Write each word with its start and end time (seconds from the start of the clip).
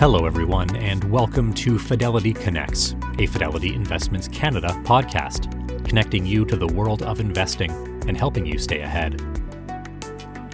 Hello, 0.00 0.24
everyone, 0.24 0.74
and 0.76 1.04
welcome 1.04 1.52
to 1.52 1.78
Fidelity 1.78 2.32
Connects, 2.32 2.96
a 3.18 3.26
Fidelity 3.26 3.74
Investments 3.74 4.28
Canada 4.28 4.68
podcast, 4.82 5.52
connecting 5.86 6.24
you 6.24 6.46
to 6.46 6.56
the 6.56 6.66
world 6.68 7.02
of 7.02 7.20
investing 7.20 7.70
and 8.08 8.16
helping 8.16 8.46
you 8.46 8.58
stay 8.58 8.80
ahead. 8.80 9.18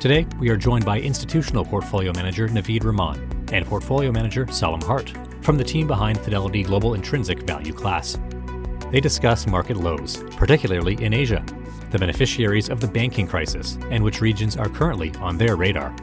Today, 0.00 0.26
we 0.40 0.48
are 0.48 0.56
joined 0.56 0.84
by 0.84 0.98
institutional 0.98 1.64
portfolio 1.64 2.12
manager 2.12 2.48
Naveed 2.48 2.82
Rahman 2.82 3.46
and 3.52 3.64
portfolio 3.64 4.10
manager 4.10 4.48
Salim 4.50 4.80
Hart 4.80 5.14
from 5.42 5.56
the 5.56 5.62
team 5.62 5.86
behind 5.86 6.18
Fidelity 6.18 6.64
Global 6.64 6.94
Intrinsic 6.94 7.44
Value 7.44 7.72
Class. 7.72 8.18
They 8.90 8.98
discuss 8.98 9.46
market 9.46 9.76
lows, 9.76 10.24
particularly 10.32 11.00
in 11.00 11.14
Asia, 11.14 11.44
the 11.92 12.00
beneficiaries 12.00 12.68
of 12.68 12.80
the 12.80 12.88
banking 12.88 13.28
crisis, 13.28 13.78
and 13.92 14.02
which 14.02 14.20
regions 14.20 14.56
are 14.56 14.68
currently 14.68 15.12
on 15.20 15.38
their 15.38 15.54
radar. 15.54 15.94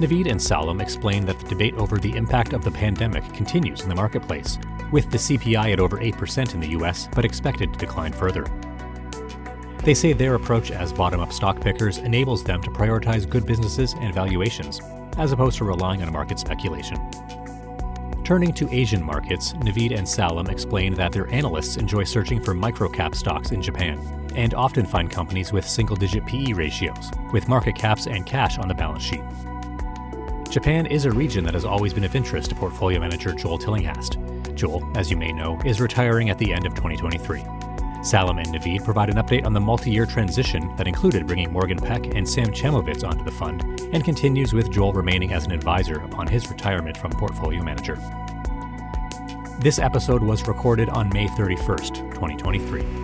Naveed 0.00 0.28
and 0.28 0.42
Salim 0.42 0.80
explain 0.80 1.24
that 1.26 1.38
the 1.38 1.48
debate 1.48 1.74
over 1.74 1.98
the 1.98 2.16
impact 2.16 2.52
of 2.52 2.64
the 2.64 2.70
pandemic 2.70 3.22
continues 3.32 3.82
in 3.82 3.88
the 3.88 3.94
marketplace, 3.94 4.58
with 4.90 5.08
the 5.08 5.18
CPI 5.18 5.72
at 5.72 5.78
over 5.78 5.98
8% 5.98 6.54
in 6.54 6.60
the 6.60 6.70
US 6.70 7.08
but 7.14 7.24
expected 7.24 7.72
to 7.72 7.78
decline 7.78 8.12
further. 8.12 8.44
They 9.84 9.94
say 9.94 10.12
their 10.12 10.34
approach 10.34 10.72
as 10.72 10.92
bottom 10.92 11.20
up 11.20 11.32
stock 11.32 11.60
pickers 11.60 11.98
enables 11.98 12.42
them 12.42 12.60
to 12.62 12.70
prioritize 12.70 13.28
good 13.28 13.46
businesses 13.46 13.94
and 14.00 14.12
valuations, 14.12 14.80
as 15.16 15.30
opposed 15.30 15.58
to 15.58 15.64
relying 15.64 16.02
on 16.02 16.12
market 16.12 16.40
speculation. 16.40 16.98
Turning 18.24 18.52
to 18.54 18.68
Asian 18.72 19.02
markets, 19.02 19.52
Naveed 19.52 19.96
and 19.96 20.08
Salim 20.08 20.48
explain 20.48 20.94
that 20.94 21.12
their 21.12 21.30
analysts 21.30 21.76
enjoy 21.76 22.02
searching 22.02 22.42
for 22.42 22.54
microcap 22.54 23.14
stocks 23.14 23.52
in 23.52 23.62
Japan 23.62 24.00
and 24.34 24.54
often 24.54 24.86
find 24.86 25.08
companies 25.08 25.52
with 25.52 25.68
single 25.68 25.94
digit 25.94 26.26
PE 26.26 26.54
ratios, 26.54 27.12
with 27.32 27.46
market 27.48 27.76
caps 27.76 28.08
and 28.08 28.26
cash 28.26 28.58
on 28.58 28.66
the 28.66 28.74
balance 28.74 29.02
sheet. 29.02 29.22
Japan 30.54 30.86
is 30.86 31.04
a 31.04 31.10
region 31.10 31.42
that 31.42 31.54
has 31.54 31.64
always 31.64 31.92
been 31.92 32.04
of 32.04 32.14
interest 32.14 32.50
to 32.50 32.54
portfolio 32.54 33.00
manager 33.00 33.32
Joel 33.32 33.58
Tillinghast. 33.58 34.18
Joel, 34.54 34.88
as 34.96 35.10
you 35.10 35.16
may 35.16 35.32
know, 35.32 35.60
is 35.64 35.80
retiring 35.80 36.30
at 36.30 36.38
the 36.38 36.52
end 36.52 36.64
of 36.64 36.76
2023. 36.76 37.44
Salim 38.04 38.38
and 38.38 38.46
Naveed 38.46 38.84
provide 38.84 39.10
an 39.10 39.16
update 39.16 39.44
on 39.44 39.52
the 39.52 39.58
multi 39.58 39.90
year 39.90 40.06
transition 40.06 40.72
that 40.76 40.86
included 40.86 41.26
bringing 41.26 41.52
Morgen 41.52 41.76
Peck 41.76 42.14
and 42.14 42.28
Sam 42.28 42.52
Chamovitz 42.52 43.02
onto 43.02 43.24
the 43.24 43.32
fund, 43.32 43.64
and 43.92 44.04
continues 44.04 44.52
with 44.52 44.70
Joel 44.70 44.92
remaining 44.92 45.32
as 45.32 45.44
an 45.44 45.50
advisor 45.50 45.96
upon 46.02 46.28
his 46.28 46.48
retirement 46.48 46.96
from 46.98 47.10
portfolio 47.10 47.64
manager. 47.64 47.96
This 49.58 49.80
episode 49.80 50.22
was 50.22 50.46
recorded 50.46 50.88
on 50.88 51.08
May 51.08 51.26
31st, 51.26 52.12
2023. 52.12 53.03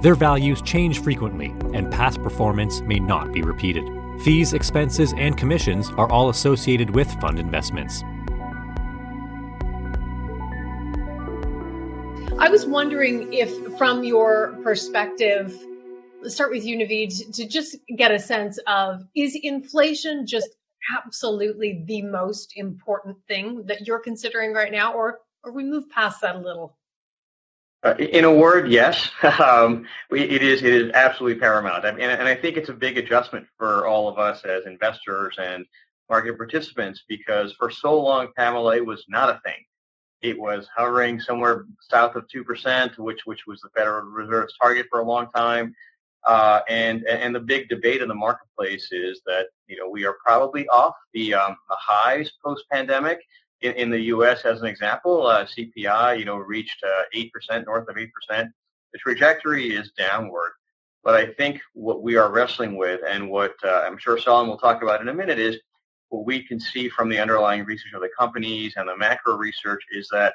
Their 0.00 0.14
values 0.14 0.62
change 0.62 1.02
frequently, 1.02 1.48
and 1.74 1.90
past 1.90 2.22
performance 2.22 2.82
may 2.82 3.00
not 3.00 3.32
be 3.32 3.42
repeated. 3.42 3.84
Fees, 4.22 4.52
expenses, 4.52 5.12
and 5.16 5.36
commissions 5.36 5.90
are 5.90 6.08
all 6.08 6.28
associated 6.28 6.90
with 6.90 7.10
fund 7.20 7.36
investments. 7.36 8.04
I 12.38 12.48
was 12.48 12.64
wondering 12.64 13.32
if, 13.32 13.76
from 13.76 14.04
your 14.04 14.56
perspective, 14.62 15.52
let's 16.22 16.36
start 16.36 16.52
with 16.52 16.64
you, 16.64 16.78
to 16.86 17.48
just 17.48 17.74
get 17.96 18.12
a 18.12 18.20
sense 18.20 18.60
of 18.68 19.04
is 19.16 19.36
inflation 19.42 20.28
just 20.28 20.48
absolutely 20.96 21.82
the 21.86 22.02
most 22.02 22.52
important 22.54 23.16
thing 23.26 23.64
that 23.66 23.84
you're 23.88 23.98
considering 23.98 24.52
right 24.52 24.70
now, 24.70 24.92
or, 24.92 25.18
or 25.42 25.50
we 25.50 25.64
move 25.64 25.90
past 25.90 26.20
that 26.20 26.36
a 26.36 26.38
little? 26.38 26.76
Uh, 27.84 27.94
in 27.98 28.24
a 28.24 28.32
word, 28.32 28.70
yes. 28.70 29.10
Um, 29.22 29.86
it 30.10 30.42
is. 30.42 30.62
It 30.62 30.72
is 30.72 30.90
absolutely 30.94 31.38
paramount, 31.38 31.84
I 31.84 31.92
mean, 31.92 32.10
and, 32.10 32.28
I 32.28 32.34
think 32.34 32.56
it's 32.56 32.70
a 32.70 32.74
big 32.74 32.98
adjustment 32.98 33.46
for 33.56 33.86
all 33.86 34.08
of 34.08 34.18
us 34.18 34.44
as 34.44 34.66
investors 34.66 35.36
and 35.38 35.64
market 36.08 36.36
participants 36.36 37.04
because 37.08 37.52
for 37.52 37.70
so 37.70 38.00
long, 38.00 38.28
PAMLA 38.38 38.84
was 38.84 39.04
not 39.08 39.28
a 39.28 39.40
thing. 39.44 39.64
It 40.22 40.38
was 40.38 40.66
hovering 40.74 41.20
somewhere 41.20 41.66
south 41.80 42.16
of 42.16 42.28
two 42.28 42.42
percent, 42.42 42.98
which 42.98 43.20
which 43.26 43.46
was 43.46 43.60
the 43.60 43.68
Federal 43.76 44.02
Reserve's 44.06 44.54
target 44.60 44.86
for 44.90 45.00
a 45.00 45.04
long 45.04 45.28
time. 45.34 45.74
Uh, 46.26 46.60
and 46.68 47.04
and 47.06 47.34
the 47.34 47.40
big 47.40 47.68
debate 47.68 48.02
in 48.02 48.08
the 48.08 48.14
marketplace 48.14 48.88
is 48.90 49.20
that 49.26 49.46
you 49.68 49.76
know 49.76 49.88
we 49.88 50.04
are 50.04 50.16
probably 50.24 50.66
off 50.68 50.94
the, 51.14 51.34
um, 51.34 51.56
the 51.68 51.76
highs 51.78 52.32
post 52.44 52.64
pandemic 52.72 53.20
in, 53.60 53.72
in 53.72 53.90
the 53.90 54.00
U.S. 54.00 54.44
as 54.44 54.60
an 54.60 54.66
example, 54.66 55.26
uh, 55.26 55.44
CPI, 55.44 56.18
you 56.18 56.24
know, 56.24 56.36
reached 56.36 56.82
uh, 56.84 57.02
eight 57.12 57.32
percent, 57.32 57.66
north 57.66 57.88
of 57.88 57.98
eight 57.98 58.10
percent. 58.12 58.50
The 58.92 58.98
trajectory 58.98 59.70
is 59.70 59.90
downward, 59.98 60.52
but 61.04 61.14
I 61.14 61.26
think 61.34 61.60
what 61.74 62.02
we 62.02 62.16
are 62.16 62.30
wrestling 62.30 62.76
with, 62.76 63.00
and 63.08 63.28
what 63.28 63.54
uh, 63.64 63.82
I'm 63.86 63.98
sure 63.98 64.18
Salim 64.18 64.48
will 64.48 64.58
talk 64.58 64.82
about 64.82 65.00
in 65.00 65.08
a 65.08 65.14
minute, 65.14 65.38
is 65.38 65.56
what 66.08 66.24
we 66.24 66.42
can 66.42 66.58
see 66.58 66.88
from 66.88 67.08
the 67.08 67.18
underlying 67.18 67.64
research 67.64 67.92
of 67.94 68.00
the 68.00 68.10
companies 68.18 68.74
and 68.76 68.88
the 68.88 68.96
macro 68.96 69.36
research 69.36 69.82
is 69.92 70.08
that 70.10 70.34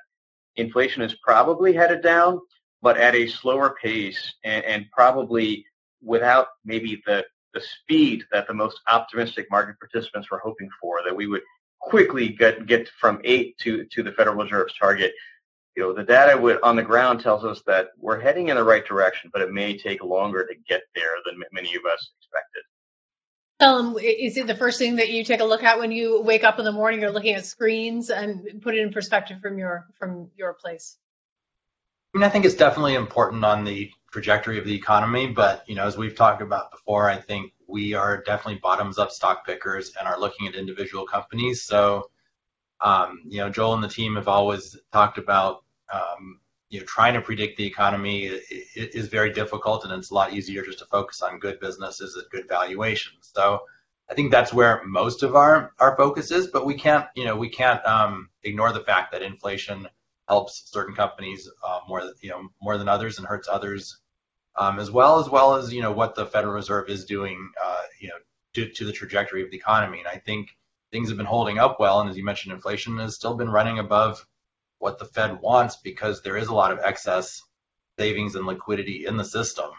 inflation 0.56 1.02
is 1.02 1.16
probably 1.24 1.74
headed 1.74 2.04
down, 2.04 2.40
but 2.82 2.98
at 2.98 3.16
a 3.16 3.28
slower 3.28 3.76
pace, 3.82 4.34
and, 4.44 4.64
and 4.66 4.86
probably 4.92 5.66
without 6.02 6.48
maybe 6.66 7.02
the 7.06 7.26
the 7.54 7.62
speed 7.62 8.24
that 8.32 8.48
the 8.48 8.54
most 8.54 8.80
optimistic 8.88 9.46
market 9.52 9.80
participants 9.80 10.32
were 10.32 10.42
hoping 10.44 10.70
for, 10.82 11.02
that 11.06 11.16
we 11.16 11.28
would 11.28 11.42
quickly 11.84 12.30
get 12.30 12.66
get 12.66 12.90
from 13.00 13.20
eight 13.24 13.58
to 13.60 13.86
to 13.92 14.04
the 14.04 14.12
Federal 14.12 14.38
Reserve's 14.38 14.74
target. 14.78 15.14
You 15.76 15.84
know, 15.84 15.94
the 15.94 16.04
data 16.04 16.40
with, 16.40 16.60
on 16.62 16.76
the 16.76 16.84
ground 16.84 17.22
tells 17.22 17.44
us 17.44 17.64
that 17.66 17.90
we're 17.98 18.20
heading 18.20 18.50
in 18.50 18.58
the 18.58 18.64
right 18.64 18.86
direction, 18.86 19.32
but 19.34 19.42
it 19.42 19.52
may 19.52 19.76
take 19.76 20.04
longer 20.04 20.46
to 20.46 20.54
get 20.68 20.84
there 20.94 21.16
than 21.26 21.42
many 21.52 21.76
of 21.76 21.82
us 21.92 22.12
expected. 22.20 22.62
Um, 23.60 23.98
is 24.00 24.38
it 24.38 24.46
the 24.46 24.56
first 24.56 24.78
thing 24.78 24.98
that 24.98 25.10
you 25.10 25.24
take 25.24 25.40
a 25.40 25.46
look 25.46 25.64
at 25.64 25.80
when 25.80 25.92
you 25.92 26.22
wake 26.22 26.44
up 26.44 26.60
in 26.60 26.66
the 26.66 26.72
morning? 26.72 27.02
You're 27.02 27.12
looking 27.12 27.36
at 27.36 27.46
screens 27.46 28.10
and 28.10 28.62
put 28.62 28.76
it 28.76 28.82
in 28.82 28.92
perspective 28.94 29.40
from 29.42 29.58
your 29.58 29.88
from 29.98 30.30
your 30.38 30.54
place. 30.54 30.98
I 32.14 32.20
mean, 32.20 32.24
I 32.24 32.30
think 32.30 32.46
it's 32.46 32.56
definitely 32.56 32.94
important 32.94 33.44
on 33.44 33.64
the 33.64 33.90
trajectory 34.12 34.60
of 34.60 34.66
the 34.66 34.76
economy, 34.76 35.28
but 35.28 35.64
you 35.68 35.76
know, 35.76 35.86
as 35.86 35.98
we've 35.98 36.16
talked 36.16 36.42
about 36.42 36.72
before, 36.72 37.10
I 37.10 37.18
think 37.18 37.53
we 37.68 37.94
are 37.94 38.22
definitely 38.24 38.60
bottoms 38.62 38.98
up 38.98 39.12
stock 39.12 39.46
pickers 39.46 39.94
and 39.98 40.08
are 40.08 40.20
looking 40.20 40.48
at 40.48 40.56
individual 40.56 41.06
companies. 41.06 41.64
So, 41.64 42.10
um, 42.82 43.22
you 43.26 43.38
know, 43.38 43.50
Joel 43.50 43.76
and 43.76 43.84
the 43.84 43.88
team 43.88 44.16
have 44.16 44.28
always 44.28 44.78
talked 44.92 45.18
about, 45.18 45.64
um, 45.94 46.40
you 46.70 46.80
know, 46.80 46.86
trying 46.86 47.14
to 47.14 47.22
predict 47.22 47.58
the 47.58 47.66
economy 47.66 48.26
is 48.76 49.08
very 49.08 49.32
difficult, 49.32 49.84
and 49.84 49.94
it's 49.94 50.12
a 50.12 50.14
lot 50.14 50.34
easier 50.34 50.64
just 50.64 50.80
to 50.80 50.86
focus 50.86 51.22
on 51.22 51.40
good 51.40 51.60
businesses 51.60 52.18
at 52.18 52.30
good 52.32 52.48
valuations. 52.48 53.32
So, 53.34 53.62
I 54.10 54.16
think 54.16 54.32
that's 54.32 54.54
where 54.54 54.84
most 54.86 55.24
of 55.24 55.36
our 55.36 55.72
our 55.80 55.96
focus 55.96 56.32
is. 56.32 56.48
But 56.48 56.66
we 56.66 56.76
can't, 56.76 57.06
you 57.16 57.26
know, 57.26 57.36
we 57.36 57.50
can't 57.50 57.84
um, 57.86 58.30
ignore 58.44 58.74
the 58.74 58.82
fact 58.82 59.12
that 59.12 59.22
inflation 59.22 59.88
helps 60.28 60.70
certain 60.72 60.96
companies 60.96 61.50
uh, 61.66 61.80
more, 61.88 62.12
you 62.22 62.30
know, 62.30 62.50
more 62.62 62.78
than 62.78 62.88
others 62.90 63.18
and 63.18 63.28
hurts 63.28 63.48
others 63.50 64.00
um, 64.56 64.80
as 64.80 64.92
well 64.92 65.20
as 65.20 65.30
well 65.30 65.56
as 65.56 65.74
you 65.74 65.82
know 65.82 65.92
what 65.92 66.16
the 66.16 66.26
Federal 66.26 66.54
Reserve 66.54 66.90
is 66.90 67.06
doing, 67.06 67.52
uh, 67.64 67.82
you 68.00 68.10
know, 68.10 68.16
to, 68.54 68.70
to 68.70 68.86
the 68.86 68.92
trajectory 68.92 69.44
of 69.44 69.52
the 69.52 69.58
economy. 69.58 70.00
And 70.00 70.08
I 70.08 70.18
think 70.18 70.50
things 70.92 71.10
have 71.10 71.18
been 71.18 71.26
holding 71.26 71.58
up 71.58 71.80
well. 71.80 72.02
And 72.02 72.10
as 72.10 72.18
you 72.18 72.24
mentioned, 72.24 72.54
inflation 72.54 72.98
has 73.00 73.16
still 73.16 73.36
been 73.36 73.50
running 73.50 73.80
above 73.80 74.26
what 74.80 75.00
the 75.00 75.06
Fed 75.06 75.42
wants 75.42 75.78
because 75.78 76.22
there 76.22 76.38
is 76.38 76.48
a 76.48 76.54
lot 76.54 76.72
of 76.72 76.80
excess 76.80 77.42
savings 77.98 78.36
and 78.36 78.46
liquidity 78.46 79.06
in 79.06 79.18
the 79.18 79.26
system. 79.26 79.72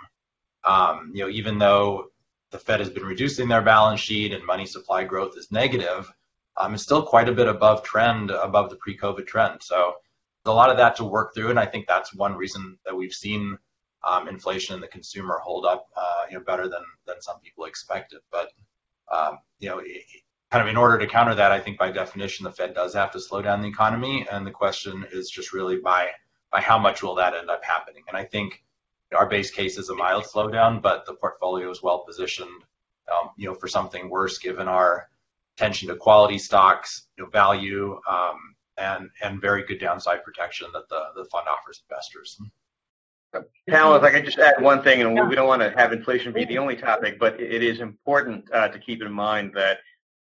Um, 0.64 1.12
you 1.14 1.24
know, 1.24 1.30
even 1.30 1.58
though 1.58 2.06
the 2.50 2.58
Fed 2.58 2.80
has 2.80 2.90
been 2.90 3.04
reducing 3.04 3.48
their 3.48 3.62
balance 3.62 4.00
sheet 4.00 4.32
and 4.32 4.44
money 4.44 4.66
supply 4.66 5.04
growth 5.04 5.36
is 5.36 5.52
negative, 5.52 6.10
um, 6.56 6.74
it's 6.74 6.82
still 6.82 7.02
quite 7.02 7.28
a 7.28 7.32
bit 7.32 7.48
above 7.48 7.82
trend, 7.82 8.30
above 8.30 8.70
the 8.70 8.76
pre-COVID 8.76 9.26
trend. 9.26 9.62
So 9.62 9.94
a 10.46 10.52
lot 10.52 10.70
of 10.70 10.76
that 10.76 10.96
to 10.96 11.04
work 11.04 11.34
through, 11.34 11.50
and 11.50 11.58
I 11.58 11.66
think 11.66 11.86
that's 11.86 12.14
one 12.14 12.34
reason 12.34 12.78
that 12.84 12.96
we've 12.96 13.12
seen 13.12 13.58
um, 14.06 14.28
inflation 14.28 14.74
and 14.74 14.82
the 14.82 14.88
consumer 14.88 15.40
hold 15.42 15.64
up, 15.64 15.86
uh, 15.96 16.24
you 16.30 16.38
know, 16.38 16.44
better 16.44 16.68
than 16.68 16.82
than 17.06 17.20
some 17.20 17.40
people 17.40 17.64
expected. 17.64 18.20
But 18.30 18.48
um, 19.10 19.38
you 19.58 19.68
know, 19.68 19.80
kind 20.50 20.62
of 20.62 20.68
in 20.68 20.76
order 20.76 20.98
to 20.98 21.06
counter 21.06 21.34
that, 21.34 21.52
I 21.52 21.60
think 21.60 21.78
by 21.78 21.90
definition 21.90 22.44
the 22.44 22.52
Fed 22.52 22.74
does 22.74 22.94
have 22.94 23.12
to 23.12 23.20
slow 23.20 23.42
down 23.42 23.62
the 23.62 23.68
economy, 23.68 24.26
and 24.30 24.46
the 24.46 24.50
question 24.50 25.06
is 25.12 25.30
just 25.30 25.52
really 25.52 25.78
by 25.78 26.10
by 26.52 26.60
how 26.60 26.78
much 26.78 27.02
will 27.02 27.16
that 27.16 27.34
end 27.34 27.50
up 27.50 27.64
happening? 27.64 28.04
And 28.08 28.16
I 28.16 28.24
think 28.24 28.62
our 29.14 29.28
base 29.28 29.50
case 29.50 29.78
is 29.78 29.88
a 29.88 29.94
mild 29.94 30.24
slowdown, 30.24 30.80
but 30.80 31.06
the 31.06 31.14
portfolio 31.14 31.70
is 31.70 31.82
well 31.82 32.04
positioned, 32.06 32.64
um, 33.12 33.30
you 33.36 33.48
know, 33.48 33.54
for 33.54 33.68
something 33.68 34.08
worse 34.08 34.38
given 34.38 34.68
our 34.68 35.08
attention 35.56 35.88
to 35.88 35.96
quality 35.96 36.38
stocks, 36.38 37.06
you 37.16 37.24
know, 37.24 37.30
value, 37.30 38.00
um, 38.08 38.54
and 38.76 39.10
and 39.22 39.40
very 39.40 39.64
good 39.64 39.80
downside 39.80 40.24
protection 40.24 40.68
that 40.72 40.88
the 40.88 41.00
the 41.16 41.24
fund 41.26 41.46
offers 41.48 41.82
investors. 41.88 42.38
Pamela, 43.68 43.96
if 43.96 44.02
I 44.02 44.10
could 44.10 44.24
just 44.24 44.38
add 44.38 44.62
one 44.62 44.82
thing, 44.82 45.00
and 45.00 45.28
we 45.28 45.34
don't 45.34 45.48
want 45.48 45.62
to 45.62 45.70
have 45.76 45.92
inflation 45.92 46.32
be 46.32 46.44
the 46.44 46.58
only 46.58 46.76
topic, 46.76 47.18
but 47.18 47.40
it 47.40 47.62
is 47.62 47.80
important 47.80 48.44
uh, 48.52 48.68
to 48.68 48.78
keep 48.78 49.02
in 49.02 49.12
mind 49.12 49.52
that 49.54 49.78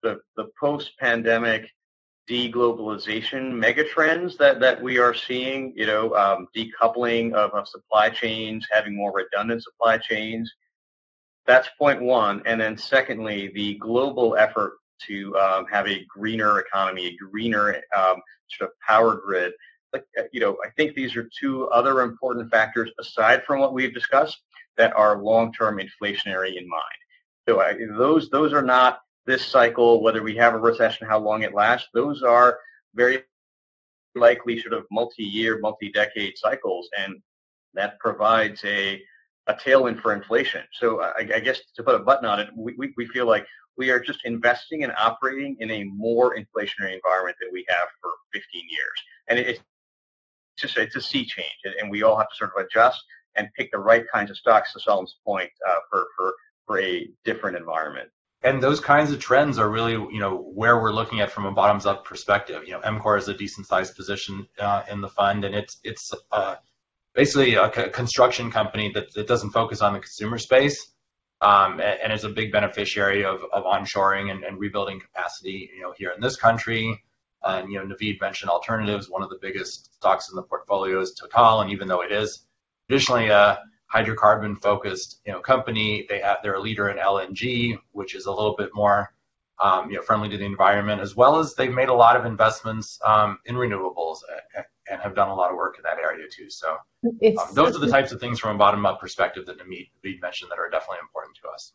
the, 0.02 0.20
the 0.36 0.48
post-pandemic 0.58 1.70
deglobalization 2.28 3.52
megatrends 3.52 4.36
that, 4.36 4.58
that 4.60 4.82
we 4.82 4.98
are 4.98 5.14
seeing, 5.14 5.72
you 5.76 5.86
know, 5.86 6.14
um, 6.16 6.48
decoupling 6.56 7.32
of, 7.34 7.50
of 7.52 7.68
supply 7.68 8.08
chains, 8.08 8.66
having 8.70 8.96
more 8.96 9.12
redundant 9.12 9.62
supply 9.62 9.96
chains, 9.96 10.52
that's 11.46 11.68
point 11.78 12.02
one. 12.02 12.42
And 12.44 12.60
then 12.60 12.76
secondly, 12.76 13.52
the 13.54 13.74
global 13.74 14.36
effort 14.36 14.74
to 15.06 15.36
um, 15.38 15.66
have 15.70 15.86
a 15.86 16.04
greener 16.08 16.58
economy, 16.58 17.06
a 17.06 17.16
greener 17.16 17.80
um, 17.96 18.16
sort 18.48 18.70
of 18.70 18.80
power 18.86 19.14
grid 19.14 19.52
Uh, 20.18 20.22
you 20.32 20.40
know, 20.40 20.56
I 20.64 20.70
think 20.70 20.94
these 20.94 21.16
are 21.16 21.28
two 21.38 21.68
other 21.68 22.02
important 22.02 22.50
factors 22.50 22.90
aside 23.00 23.44
from 23.44 23.60
what 23.60 23.72
we've 23.72 23.94
discussed 23.94 24.38
that 24.76 24.94
are 24.94 25.22
long-term 25.22 25.78
inflationary 25.78 26.56
in 26.56 26.68
mind. 26.68 27.00
So 27.48 27.60
I, 27.60 27.74
those 27.96 28.28
those 28.30 28.52
are 28.52 28.62
not 28.62 29.00
this 29.26 29.44
cycle, 29.44 30.02
whether 30.02 30.22
we 30.22 30.36
have 30.36 30.54
a 30.54 30.58
recession, 30.58 31.06
how 31.06 31.18
long 31.18 31.42
it 31.42 31.54
lasts. 31.54 31.88
Those 31.94 32.22
are 32.22 32.58
very 32.94 33.22
likely 34.14 34.60
sort 34.60 34.72
of 34.72 34.84
multi-year, 34.90 35.58
multi-decade 35.60 36.38
cycles, 36.38 36.88
and 36.98 37.16
that 37.74 37.98
provides 37.98 38.64
a 38.64 39.02
a 39.48 39.54
tailwind 39.54 40.00
for 40.02 40.12
inflation. 40.12 40.62
So 40.72 41.02
I, 41.02 41.28
I 41.34 41.40
guess 41.40 41.60
to 41.76 41.82
put 41.82 41.94
a 41.94 42.00
button 42.00 42.24
on 42.24 42.40
it, 42.40 42.48
we, 42.56 42.74
we, 42.76 42.92
we 42.96 43.06
feel 43.06 43.26
like 43.26 43.46
we 43.76 43.90
are 43.90 44.00
just 44.00 44.24
investing 44.24 44.82
and 44.82 44.92
operating 44.98 45.56
in 45.60 45.70
a 45.70 45.84
more 45.84 46.34
inflationary 46.34 46.94
environment 46.94 47.36
than 47.40 47.50
we 47.52 47.64
have 47.68 47.88
for 48.00 48.10
15 48.32 48.62
years. 48.68 49.02
And 49.28 49.38
it, 49.38 49.60
just 50.58 50.76
it's 50.76 50.96
a 50.96 51.00
sea 51.00 51.24
change, 51.24 51.76
and 51.80 51.90
we 51.90 52.02
all 52.02 52.16
have 52.16 52.28
to 52.28 52.36
sort 52.36 52.52
of 52.56 52.64
adjust 52.64 53.02
and 53.36 53.48
pick 53.56 53.70
the 53.70 53.78
right 53.78 54.04
kinds 54.12 54.30
of 54.30 54.36
stocks. 54.36 54.72
To 54.72 54.80
Salim's 54.80 55.16
point, 55.24 55.50
uh, 55.68 55.74
for 55.90 56.06
for 56.16 56.34
for 56.66 56.80
a 56.80 57.08
different 57.24 57.56
environment. 57.56 58.10
And 58.42 58.62
those 58.62 58.80
kinds 58.80 59.10
of 59.12 59.18
trends 59.18 59.58
are 59.58 59.68
really, 59.68 59.92
you 59.92 60.20
know, 60.20 60.36
where 60.36 60.80
we're 60.80 60.92
looking 60.92 61.20
at 61.20 61.32
from 61.32 61.46
a 61.46 61.52
bottoms-up 61.52 62.04
perspective. 62.04 62.62
You 62.66 62.72
know, 62.72 62.80
EMCOR 62.80 63.18
is 63.18 63.28
a 63.28 63.34
decent-sized 63.34 63.96
position 63.96 64.46
uh, 64.58 64.82
in 64.90 65.00
the 65.00 65.08
fund, 65.08 65.44
and 65.44 65.54
it's 65.54 65.78
it's 65.82 66.12
uh, 66.30 66.56
basically 67.14 67.54
a 67.54 67.68
construction 67.68 68.50
company 68.50 68.92
that, 68.94 69.12
that 69.14 69.26
doesn't 69.26 69.50
focus 69.50 69.80
on 69.80 69.94
the 69.94 70.00
consumer 70.00 70.38
space, 70.38 70.92
um, 71.40 71.80
and, 71.80 72.00
and, 72.04 72.12
is 72.12 72.24
a 72.24 72.28
big 72.28 72.52
beneficiary 72.52 73.24
of, 73.24 73.42
of 73.52 73.64
onshoring 73.64 74.30
and, 74.30 74.44
and 74.44 74.58
rebuilding 74.58 75.00
capacity, 75.00 75.70
you 75.74 75.82
know, 75.82 75.92
here 75.96 76.10
in 76.10 76.20
this 76.20 76.36
country. 76.36 77.02
And 77.46 77.70
you 77.70 77.78
know, 77.78 77.94
Naveed 77.94 78.20
mentioned 78.20 78.50
alternatives. 78.50 79.08
One 79.08 79.22
of 79.22 79.30
the 79.30 79.38
biggest 79.40 79.94
stocks 79.94 80.28
in 80.30 80.36
the 80.36 80.42
portfolio 80.42 81.00
is 81.00 81.12
Total, 81.12 81.60
and 81.60 81.70
even 81.70 81.88
though 81.88 82.02
it 82.02 82.12
is 82.12 82.44
traditionally 82.88 83.28
a 83.28 83.58
hydrocarbon-focused 83.92 85.20
you 85.24 85.32
know 85.32 85.40
company, 85.40 86.06
they 86.08 86.20
have 86.20 86.38
they're 86.42 86.54
a 86.54 86.60
leader 86.60 86.88
in 86.88 86.98
LNG, 86.98 87.78
which 87.92 88.14
is 88.14 88.26
a 88.26 88.32
little 88.32 88.56
bit 88.56 88.70
more 88.74 89.12
um, 89.62 89.90
you 89.90 89.96
know 89.96 90.02
friendly 90.02 90.28
to 90.28 90.36
the 90.36 90.44
environment, 90.44 91.00
as 91.00 91.14
well 91.14 91.38
as 91.38 91.54
they've 91.54 91.72
made 91.72 91.88
a 91.88 91.94
lot 91.94 92.16
of 92.16 92.26
investments 92.26 92.98
um, 93.04 93.38
in 93.44 93.54
renewables 93.54 94.18
and 94.88 95.00
have 95.00 95.14
done 95.14 95.28
a 95.28 95.34
lot 95.34 95.50
of 95.50 95.56
work 95.56 95.76
in 95.78 95.82
that 95.82 95.98
area 95.98 96.26
too. 96.30 96.50
So 96.50 96.76
um, 97.04 97.54
those 97.54 97.76
are 97.76 97.80
the 97.80 97.90
types 97.90 98.12
of 98.12 98.20
things 98.20 98.38
from 98.38 98.54
a 98.54 98.58
bottom-up 98.58 99.00
perspective 99.00 99.46
that 99.46 99.58
Naveed 99.58 100.20
mentioned 100.20 100.50
that 100.50 100.58
are 100.58 100.70
definitely 100.70 100.98
important 101.02 101.36
to 101.42 101.48
us. 101.48 101.72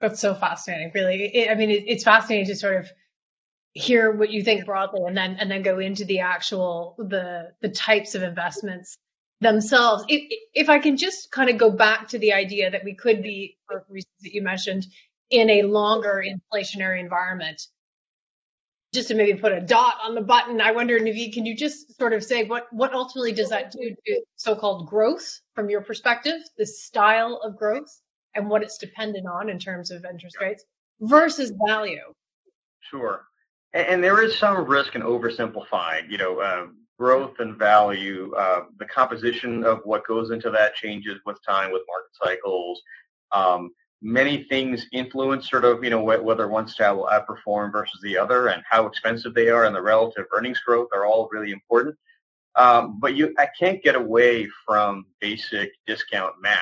That's 0.00 0.20
so 0.20 0.34
fascinating, 0.34 0.90
really. 0.94 1.48
I 1.48 1.54
mean, 1.54 1.70
it's 1.70 2.04
fascinating 2.04 2.46
to 2.46 2.56
sort 2.56 2.76
of 2.76 2.90
hear 3.74 4.12
what 4.12 4.30
you 4.30 4.42
think 4.42 4.64
broadly 4.64 5.02
and 5.04 5.16
then 5.16 5.36
and 5.40 5.50
then 5.50 5.62
go 5.62 5.80
into 5.80 6.04
the 6.04 6.20
actual 6.20 6.94
the 6.96 7.52
the 7.60 7.68
types 7.68 8.14
of 8.14 8.22
investments 8.22 8.96
themselves. 9.40 10.04
If, 10.08 10.22
if 10.54 10.68
i 10.68 10.78
can 10.78 10.96
just 10.96 11.30
kind 11.32 11.50
of 11.50 11.58
go 11.58 11.70
back 11.70 12.08
to 12.08 12.18
the 12.18 12.32
idea 12.32 12.70
that 12.70 12.84
we 12.84 12.94
could 12.94 13.22
be 13.22 13.58
for 13.66 13.84
reasons 13.88 14.14
that 14.22 14.32
you 14.32 14.42
mentioned 14.42 14.86
in 15.28 15.50
a 15.50 15.62
longer 15.62 16.24
inflationary 16.24 17.00
environment. 17.00 17.60
Just 18.94 19.08
to 19.08 19.16
maybe 19.16 19.36
put 19.36 19.50
a 19.50 19.60
dot 19.60 19.96
on 20.04 20.14
the 20.14 20.20
button 20.20 20.60
i 20.60 20.70
wonder 20.70 21.00
naveed 21.00 21.34
can 21.34 21.44
you 21.44 21.56
just 21.56 21.98
sort 21.98 22.12
of 22.12 22.22
say 22.22 22.44
what 22.44 22.72
what 22.72 22.94
ultimately 22.94 23.32
does 23.32 23.48
that 23.48 23.72
do 23.72 23.92
to 24.06 24.22
so-called 24.36 24.86
growth 24.86 25.40
from 25.56 25.68
your 25.68 25.80
perspective 25.80 26.40
the 26.58 26.64
style 26.64 27.40
of 27.42 27.56
growth 27.56 28.00
and 28.36 28.48
what 28.48 28.62
it's 28.62 28.78
dependent 28.78 29.26
on 29.26 29.48
in 29.48 29.58
terms 29.58 29.90
of 29.90 30.04
interest 30.04 30.36
rates 30.40 30.64
versus 31.00 31.52
value? 31.66 32.14
Sure 32.78 33.26
and, 33.74 33.86
and 33.86 34.04
there 34.04 34.22
is 34.22 34.36
some 34.36 34.64
risk 34.64 34.94
in 34.94 35.02
oversimplifying. 35.02 36.10
You 36.10 36.18
know, 36.18 36.38
uh, 36.40 36.66
growth 36.98 37.34
and 37.40 37.56
value, 37.56 38.32
uh, 38.38 38.64
the 38.78 38.86
composition 38.86 39.64
of 39.64 39.80
what 39.84 40.06
goes 40.06 40.30
into 40.30 40.50
that 40.50 40.74
changes 40.74 41.20
with 41.26 41.36
time, 41.44 41.72
with 41.72 41.82
market 41.88 42.10
cycles. 42.22 42.80
Um, 43.32 43.70
many 44.00 44.44
things 44.44 44.86
influence 44.92 45.50
sort 45.50 45.64
of, 45.64 45.82
you 45.82 45.90
know, 45.90 46.02
whether 46.02 46.48
one 46.48 46.68
style 46.68 46.98
will 46.98 47.10
outperform 47.10 47.72
versus 47.72 48.00
the 48.02 48.16
other 48.16 48.48
and 48.48 48.62
how 48.68 48.86
expensive 48.86 49.34
they 49.34 49.48
are 49.48 49.64
and 49.64 49.74
the 49.74 49.82
relative 49.82 50.26
earnings 50.32 50.60
growth 50.60 50.88
are 50.92 51.06
all 51.06 51.28
really 51.32 51.50
important. 51.50 51.96
Um, 52.56 53.00
but 53.00 53.16
you, 53.16 53.34
I 53.38 53.48
can't 53.58 53.82
get 53.82 53.96
away 53.96 54.48
from 54.64 55.06
basic 55.20 55.72
discount 55.86 56.34
math. 56.40 56.60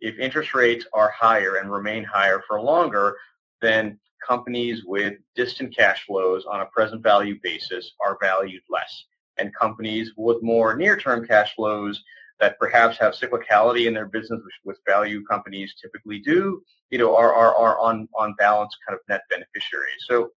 If 0.00 0.18
interest 0.18 0.54
rates 0.54 0.86
are 0.92 1.10
higher 1.10 1.56
and 1.56 1.70
remain 1.70 2.02
higher 2.02 2.42
for 2.48 2.60
longer, 2.60 3.16
then 3.60 4.00
companies 4.26 4.84
with 4.84 5.14
distant 5.34 5.76
cash 5.76 6.04
flows 6.06 6.44
on 6.46 6.60
a 6.60 6.66
present 6.66 7.02
value 7.02 7.38
basis 7.42 7.92
are 8.04 8.18
valued 8.20 8.62
less. 8.68 9.04
And 9.38 9.54
companies 9.54 10.12
with 10.16 10.42
more 10.42 10.76
near-term 10.76 11.26
cash 11.26 11.54
flows 11.54 12.02
that 12.40 12.58
perhaps 12.58 12.98
have 12.98 13.14
cyclicality 13.14 13.86
in 13.86 13.94
their 13.94 14.06
business, 14.06 14.40
which, 14.44 14.54
which 14.64 14.76
value 14.86 15.24
companies 15.24 15.74
typically 15.80 16.18
do, 16.20 16.62
you 16.90 16.98
know, 16.98 17.14
are, 17.14 17.32
are, 17.32 17.54
are 17.54 17.78
on, 17.78 18.08
on 18.18 18.34
balance 18.38 18.74
kind 18.86 18.98
of 18.98 19.00
net 19.08 19.22
beneficiaries. 19.30 20.04
So, 20.08 20.30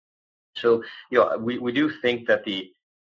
so, 0.56 0.82
you 1.10 1.18
know, 1.18 1.36
we, 1.38 1.58
we 1.58 1.72
do 1.72 1.90
think 1.90 2.26
that 2.26 2.44
the 2.44 2.70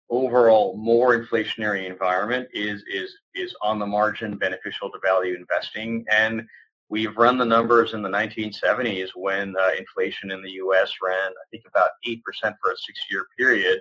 overall 0.10 0.78
more 0.78 1.20
inflationary 1.20 1.90
environment 1.90 2.48
is, 2.54 2.84
is, 2.92 3.16
is 3.34 3.56
on 3.62 3.80
the 3.80 3.86
margin 3.86 4.38
beneficial 4.38 4.92
to 4.92 5.00
value 5.04 5.36
investing. 5.36 6.06
And 6.12 6.48
We've 6.90 7.16
run 7.18 7.38
the 7.38 7.46
numbers 7.46 7.94
in 7.94 8.02
the 8.02 8.10
1970s 8.10 9.10
when 9.16 9.56
uh, 9.60 9.72
inflation 9.78 10.32
in 10.32 10.42
the 10.42 10.52
U.S. 10.52 10.92
ran, 11.02 11.32
I 11.32 11.46
think, 11.52 11.64
about 11.68 11.90
8% 12.08 12.18
for 12.42 12.72
a 12.72 12.78
six-year 12.78 13.26
period. 13.38 13.80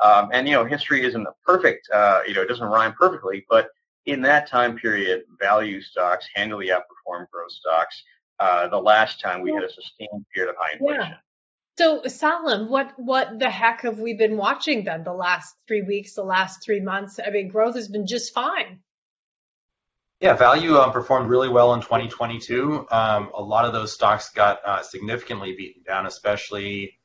Um, 0.00 0.28
and, 0.32 0.48
you 0.48 0.54
know, 0.54 0.64
history 0.64 1.04
isn't 1.04 1.26
perfect, 1.44 1.88
uh, 1.92 2.20
you 2.26 2.34
know, 2.34 2.42
it 2.42 2.48
doesn't 2.48 2.66
rhyme 2.66 2.94
perfectly, 2.98 3.44
but 3.48 3.68
in 4.06 4.22
that 4.22 4.48
time 4.48 4.76
period, 4.76 5.22
value 5.40 5.80
stocks 5.80 6.26
handily 6.34 6.68
outperformed 6.68 7.28
growth 7.30 7.52
stocks 7.52 8.02
uh, 8.38 8.68
the 8.68 8.80
last 8.80 9.20
time 9.20 9.40
we 9.40 9.52
had 9.52 9.62
a 9.62 9.72
sustained 9.72 10.24
period 10.34 10.50
of 10.50 10.56
high 10.58 10.72
inflation. 10.72 11.00
Yeah. 11.00 11.16
So, 11.76 12.02
Salim, 12.06 12.68
what 12.68 12.92
what 12.96 13.38
the 13.40 13.50
heck 13.50 13.80
have 13.80 13.98
we 13.98 14.14
been 14.14 14.36
watching 14.36 14.84
then 14.84 15.02
the 15.02 15.12
last 15.12 15.56
three 15.66 15.82
weeks, 15.82 16.14
the 16.14 16.22
last 16.22 16.62
three 16.62 16.80
months? 16.80 17.18
I 17.24 17.30
mean, 17.30 17.48
growth 17.48 17.74
has 17.74 17.88
been 17.88 18.06
just 18.06 18.32
fine. 18.32 18.80
Yeah, 20.24 20.32
value 20.32 20.78
um, 20.78 20.90
performed 20.90 21.28
really 21.28 21.50
well 21.50 21.74
in 21.74 21.82
2022. 21.82 22.86
Um, 22.90 23.30
a 23.34 23.42
lot 23.42 23.66
of 23.66 23.74
those 23.74 23.92
stocks 23.92 24.30
got 24.30 24.58
uh, 24.64 24.80
significantly 24.80 25.54
beaten 25.54 25.82
down, 25.82 26.06
especially 26.06 26.98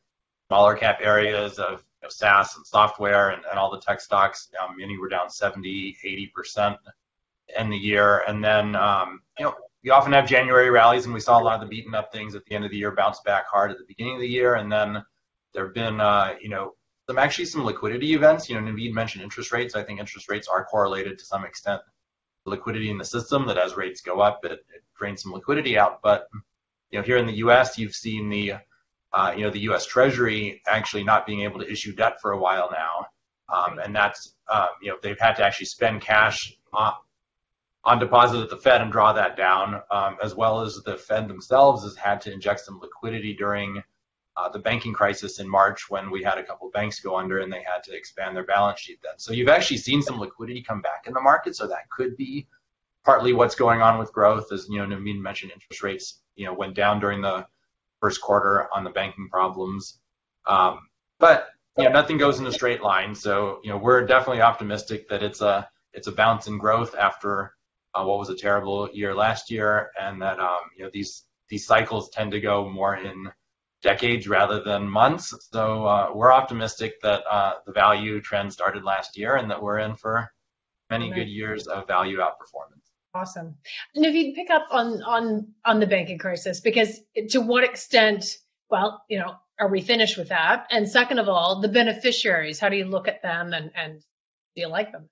smaller 0.48 0.74
cap 0.74 1.00
areas 1.02 1.60
of 1.60 1.84
you 2.02 2.04
know, 2.04 2.08
SaaS 2.08 2.56
and 2.56 2.66
software 2.66 3.32
and, 3.32 3.44
and, 3.50 3.60
all 3.60 3.72
the 3.72 3.82
tech 3.82 4.00
stocks. 4.00 4.50
Um, 4.64 4.78
many 4.78 4.98
were 4.98 5.10
down 5.10 5.30
70, 5.30 5.98
80% 6.40 6.78
in 7.60 7.70
the 7.70 7.76
year. 7.76 8.24
And 8.26 8.42
then, 8.42 8.78
um, 8.78 9.20
you 9.38 9.44
know, 9.44 9.56
we 9.84 9.90
often 9.90 10.14
have 10.14 10.26
January 10.26 10.70
rallies, 10.70 11.04
and 11.04 11.14
we 11.14 11.20
saw 11.20 11.42
a 11.42 11.44
lot 11.44 11.56
of 11.56 11.60
the 11.60 11.76
beaten 11.76 11.94
up 11.94 12.14
things 12.14 12.36
at 12.36 12.46
the 12.46 12.56
end 12.56 12.64
of 12.64 12.72
the 12.72 12.78
year 12.78 12.96
bounce 12.96 13.20
back 13.26 13.48
hard 13.48 13.70
at 13.70 13.78
the 13.80 13.86
beginning 13.86 14.16
of 14.16 14.22
the 14.22 14.30
year. 14.30 14.56
And 14.56 14.72
then 14.72 15.04
there 15.54 15.66
have 15.66 15.74
been, 15.74 16.00
uh, 16.00 16.36
you 16.40 16.48
know, 16.48 16.76
some 17.06 17.18
actually 17.18 17.48
some 17.48 17.66
liquidity 17.66 18.14
events. 18.14 18.48
You 18.48 18.56
know, 18.56 18.72
Naveed 18.72 18.94
mentioned 18.94 19.26
interest 19.26 19.52
rates. 19.52 19.76
I 19.76 19.84
think 19.84 20.00
interest 20.00 20.30
rates 20.30 20.48
are 20.48 20.64
correlated 20.64 21.20
to 21.20 21.26
some 21.26 21.44
extent 21.44 21.82
liquidity 22.46 22.90
in 22.90 22.98
the 22.98 23.06
system 23.06 23.48
that 23.48 23.58
as 23.58 23.76
rates 23.76 24.02
go 24.02 24.20
up, 24.20 24.44
it, 24.44 24.52
it 24.74 24.84
drains 24.98 25.22
some 25.22 25.34
liquidity 25.34 25.78
out. 25.78 26.02
But 26.02 26.28
you 26.92 27.00
know, 27.00 27.06
here 27.06 27.18
in 27.18 27.28
the 27.28 27.38
U.S., 27.38 27.78
you've 27.78 27.96
seen 27.96 28.30
the 28.30 28.54
uh, 29.14 29.34
you 29.36 29.44
know 29.44 29.50
the 29.50 29.62
U.S. 29.62 29.86
Treasury 29.86 30.62
actually 30.68 31.04
not 31.04 31.26
being 31.26 31.42
able 31.42 31.60
to 31.60 31.72
issue 31.72 31.94
debt 31.94 32.22
for 32.22 32.32
a 32.32 32.40
while 32.40 32.70
now, 32.72 33.08
um, 33.54 33.80
and 33.80 33.96
that's 33.96 34.36
um, 34.52 34.70
you 34.82 34.90
know 34.90 34.98
they've 35.02 35.20
had 35.20 35.34
to 35.36 35.44
actually 35.44 35.66
spend 35.66 36.02
cash 36.02 36.54
on, 36.74 36.94
on 37.84 38.00
deposit 38.00 38.42
at 38.42 38.50
the 38.50 38.58
Fed 38.58 38.82
and 38.82 38.92
draw 38.92 39.14
that 39.14 39.36
down, 39.36 39.82
um, 39.92 40.18
as 40.22 40.36
well 40.36 40.62
as 40.62 40.76
the 40.86 40.98
Fed 40.98 41.28
themselves 41.28 41.84
has 41.84 41.96
had 41.96 42.22
to 42.22 42.32
inject 42.32 42.62
some 42.62 42.80
liquidity 42.80 43.34
during 43.34 43.82
uh, 44.40 44.50
the 44.50 44.60
banking 44.60 44.94
crisis 44.94 45.40
in 45.40 45.50
March 45.50 45.90
when 45.90 46.10
we 46.10 46.24
had 46.24 46.38
a 46.38 46.44
couple 46.44 46.68
of 46.68 46.74
banks 46.74 47.00
go 47.00 47.18
under 47.18 47.40
and 47.40 47.52
they 47.52 47.64
had 47.64 47.84
to 47.84 47.96
expand 47.96 48.36
their 48.36 48.46
balance 48.46 48.80
sheet 48.80 49.00
then. 49.04 49.18
So 49.18 49.34
you've 49.34 49.50
actually 49.50 49.78
seen 49.78 50.02
some 50.02 50.20
liquidity 50.20 50.62
come 50.62 50.82
back 50.82 51.08
in 51.08 51.14
the 51.14 51.22
market. 51.22 51.56
So 51.56 51.68
that 51.68 51.90
could 51.90 52.16
be 52.16 52.48
partly 53.04 53.34
what's 53.34 53.56
going 53.56 53.82
on 53.82 54.00
with 54.00 54.14
growth. 54.14 54.52
As 54.52 54.68
you 54.70 54.78
know, 54.78 54.96
Naveed 54.96 55.20
mentioned, 55.20 55.52
interest 55.52 55.84
rates 55.84 56.22
you 56.36 56.46
know 56.46 56.54
went 56.54 56.76
down 56.76 57.00
during 57.00 57.22
the 57.22 57.46
first 58.00 58.22
quarter 58.22 58.68
on 58.74 58.84
the 58.84 58.90
banking 58.90 59.28
problems. 59.30 60.00
Um, 60.48 60.88
but 61.20 61.50
you 61.78 61.84
know, 61.86 61.92
nothing 61.92 62.18
goes 62.18 62.40
in 62.40 62.48
a 62.48 62.52
straight 62.52 62.82
line. 62.82 63.16
So, 63.16 63.60
you 63.64 63.72
know, 63.72 63.78
we're 63.78 64.06
definitely 64.06 64.42
optimistic 64.42 65.10
that 65.10 65.22
it's 65.22 65.42
a 65.42 65.70
it's 65.94 66.08
a 66.08 66.12
bounce 66.12 66.48
in 66.48 66.58
growth 66.58 66.96
after 66.96 67.56
uh, 67.94 68.04
what 68.04 68.20
was 68.20 68.30
a 68.30 68.36
terrible 68.36 68.90
year 68.94 69.16
last 69.16 69.52
year, 69.52 69.92
and 70.00 70.22
that 70.22 70.40
um, 70.40 70.60
you 70.78 70.84
know 70.84 70.90
these 70.94 71.24
these 71.50 71.66
cycles 71.66 72.10
tend 72.10 72.32
to 72.32 72.40
go 72.40 72.70
more 72.70 72.96
in 72.96 73.32
decades 73.82 74.28
rather 74.28 74.62
than 74.62 74.90
months. 74.90 75.34
So 75.52 75.86
uh, 75.86 76.12
we're 76.14 76.34
optimistic 76.34 77.02
that 77.02 77.24
uh, 77.30 77.54
the 77.66 77.72
value 77.72 78.22
trend 78.22 78.52
started 78.54 78.84
last 78.84 79.18
year, 79.18 79.36
and 79.36 79.50
that 79.52 79.62
we're 79.62 79.80
in 79.80 79.96
for 79.96 80.32
many 80.90 81.12
good 81.12 81.28
years 81.28 81.68
of 81.68 81.88
value 81.88 82.18
outperformance. 82.18 82.80
Awesome. 83.14 83.56
And 83.96 84.06
if 84.06 84.14
you 84.14 84.34
pick 84.34 84.50
up 84.50 84.68
on 84.72 85.02
on 85.04 85.48
on 85.66 85.80
the 85.80 85.88
banking 85.88 86.20
crisis, 86.20 86.60
because 86.60 87.00
to 87.30 87.42
what 87.42 87.64
extent? 87.64 88.38
Well, 88.70 89.04
you 89.10 89.18
know, 89.18 89.36
are 89.60 89.68
we 89.68 89.82
finished 89.82 90.18
with 90.18 90.30
that? 90.30 90.68
And 90.70 90.88
second 90.88 91.18
of 91.18 91.28
all, 91.28 91.60
the 91.60 91.70
beneficiaries. 91.70 92.60
How 92.60 92.70
do 92.70 92.78
you 92.78 92.86
look 92.86 93.08
at 93.08 93.24
them, 93.24 93.54
and 93.54 93.72
and 93.76 94.00
do 94.56 94.62
you 94.62 94.68
like 94.68 94.92
them? 94.92 95.10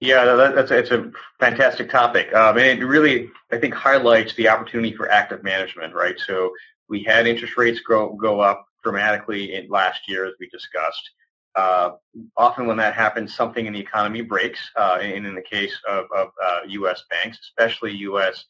Yeah, 0.00 0.24
that, 0.24 0.54
that's 0.56 0.70
it's 0.72 0.90
a 0.90 1.12
fantastic 1.38 1.88
topic, 1.88 2.34
um, 2.34 2.58
and 2.58 2.82
it 2.82 2.84
really 2.84 3.30
I 3.52 3.58
think 3.58 3.72
highlights 3.72 4.34
the 4.34 4.48
opportunity 4.48 4.94
for 4.94 5.10
active 5.10 5.42
management, 5.44 5.94
right? 5.94 6.18
So 6.18 6.52
we 6.92 7.02
had 7.02 7.26
interest 7.26 7.56
rates 7.56 7.80
grow 7.80 8.12
go 8.12 8.40
up 8.40 8.66
dramatically 8.84 9.54
in 9.54 9.66
last 9.70 10.02
year, 10.06 10.26
as 10.26 10.34
we 10.38 10.46
discussed. 10.50 11.10
Uh, 11.54 11.92
often 12.36 12.66
when 12.66 12.76
that 12.76 12.92
happens, 12.92 13.34
something 13.34 13.64
in 13.64 13.72
the 13.72 13.80
economy 13.80 14.20
breaks. 14.20 14.60
Uh, 14.76 14.98
and 15.00 15.26
in 15.26 15.34
the 15.34 15.42
case 15.42 15.74
of, 15.88 16.04
of 16.14 16.28
uh, 16.44 16.60
U.S. 16.68 17.02
banks, 17.10 17.38
especially 17.40 17.92
U.S. 18.08 18.44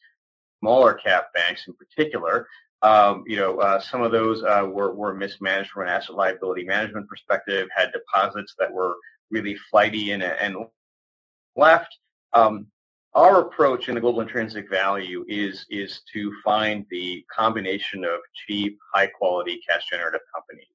smaller 0.59 0.93
cap 0.93 1.27
banks 1.33 1.67
in 1.67 1.73
particular, 1.73 2.47
um, 2.81 3.23
you 3.25 3.37
know, 3.37 3.59
uh, 3.59 3.79
some 3.79 4.01
of 4.01 4.11
those 4.11 4.43
uh, 4.43 4.67
were, 4.69 4.93
were 4.93 5.13
mismanaged 5.13 5.69
from 5.69 5.83
an 5.83 5.89
asset 5.89 6.15
liability 6.15 6.65
management 6.65 7.07
perspective, 7.07 7.69
had 7.73 7.93
deposits 7.93 8.55
that 8.59 8.71
were 8.71 8.95
really 9.31 9.55
flighty 9.71 10.11
and, 10.11 10.21
and 10.21 10.57
left. 11.55 11.97
Um, 12.33 12.67
our 13.15 13.41
approach 13.41 13.89
in 13.89 13.95
the 13.95 14.01
global 14.01 14.21
intrinsic 14.21 14.69
value 14.69 15.23
is 15.27 15.65
is 15.69 16.01
to 16.13 16.33
find 16.43 16.85
the 16.89 17.23
combination 17.31 18.03
of 18.03 18.19
cheap, 18.33 18.79
high 18.93 19.07
quality 19.07 19.61
cash 19.67 19.87
generative 19.89 20.21
companies 20.33 20.67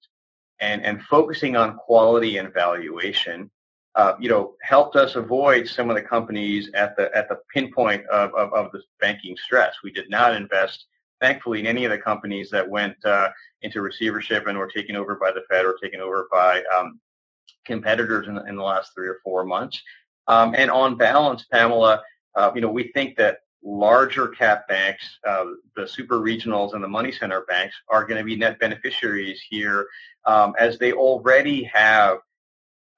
and, 0.61 0.85
and 0.85 1.03
focusing 1.05 1.57
on 1.57 1.77
quality 1.77 2.39
and 2.39 2.53
valuation, 2.53 3.51
uh, 3.95 4.15
you 4.21 4.29
know, 4.29 4.55
helped 4.63 4.97
us 4.97 5.17
avoid 5.17 5.69
some 5.69 5.91
of 5.91 5.97
the 5.97 6.03
companies 6.03 6.71
at 6.75 6.97
the 6.97 7.11
at 7.17 7.29
the 7.29 7.39
pinpoint 7.53 8.07
of, 8.07 8.33
of, 8.35 8.53
of 8.53 8.73
the 8.73 8.83
banking 9.01 9.37
stress. 9.37 9.75
We 9.83 9.91
did 9.91 10.09
not 10.11 10.35
invest, 10.35 10.87
thankfully, 11.21 11.61
in 11.61 11.67
any 11.67 11.85
of 11.85 11.91
the 11.91 11.99
companies 11.99 12.51
that 12.51 12.69
went 12.69 12.97
uh, 13.05 13.31
into 13.63 13.83
receivership 13.83 14.47
and 14.47 14.57
were 14.57 14.71
taken 14.71 14.97
over 14.97 15.17
by 15.17 15.33
the 15.33 15.43
Fed 15.51 15.65
or 15.65 15.77
taken 15.83 16.01
over 16.01 16.29
by 16.31 16.63
um, 16.77 17.01
competitors 17.65 18.29
in, 18.29 18.39
in 18.49 18.57
the 18.57 18.63
last 18.63 18.93
three 18.95 19.09
or 19.09 19.19
four 19.25 19.45
months. 19.45 19.81
Um, 20.29 20.55
and 20.57 20.71
on 20.71 20.97
balance, 20.97 21.45
Pamela, 21.51 22.03
uh, 22.39 22.53
you 22.55 22.61
know, 22.61 22.71
we 22.71 22.93
think 22.93 23.17
that 23.17 23.39
larger 23.65 24.29
cap 24.29 24.69
banks, 24.69 25.19
uh, 25.27 25.45
the 25.77 25.87
super 25.87 26.21
regionals 26.21 26.75
and 26.75 26.83
the 26.83 26.89
money 26.89 27.11
center 27.11 27.45
banks 27.49 27.75
are 27.89 28.07
going 28.07 28.19
to 28.19 28.25
be 28.25 28.37
net 28.37 28.59
beneficiaries 28.61 29.43
here 29.51 29.89
um, 30.25 30.55
as 30.59 30.79
they 30.79 30.93
already 30.93 31.65
have 31.65 32.19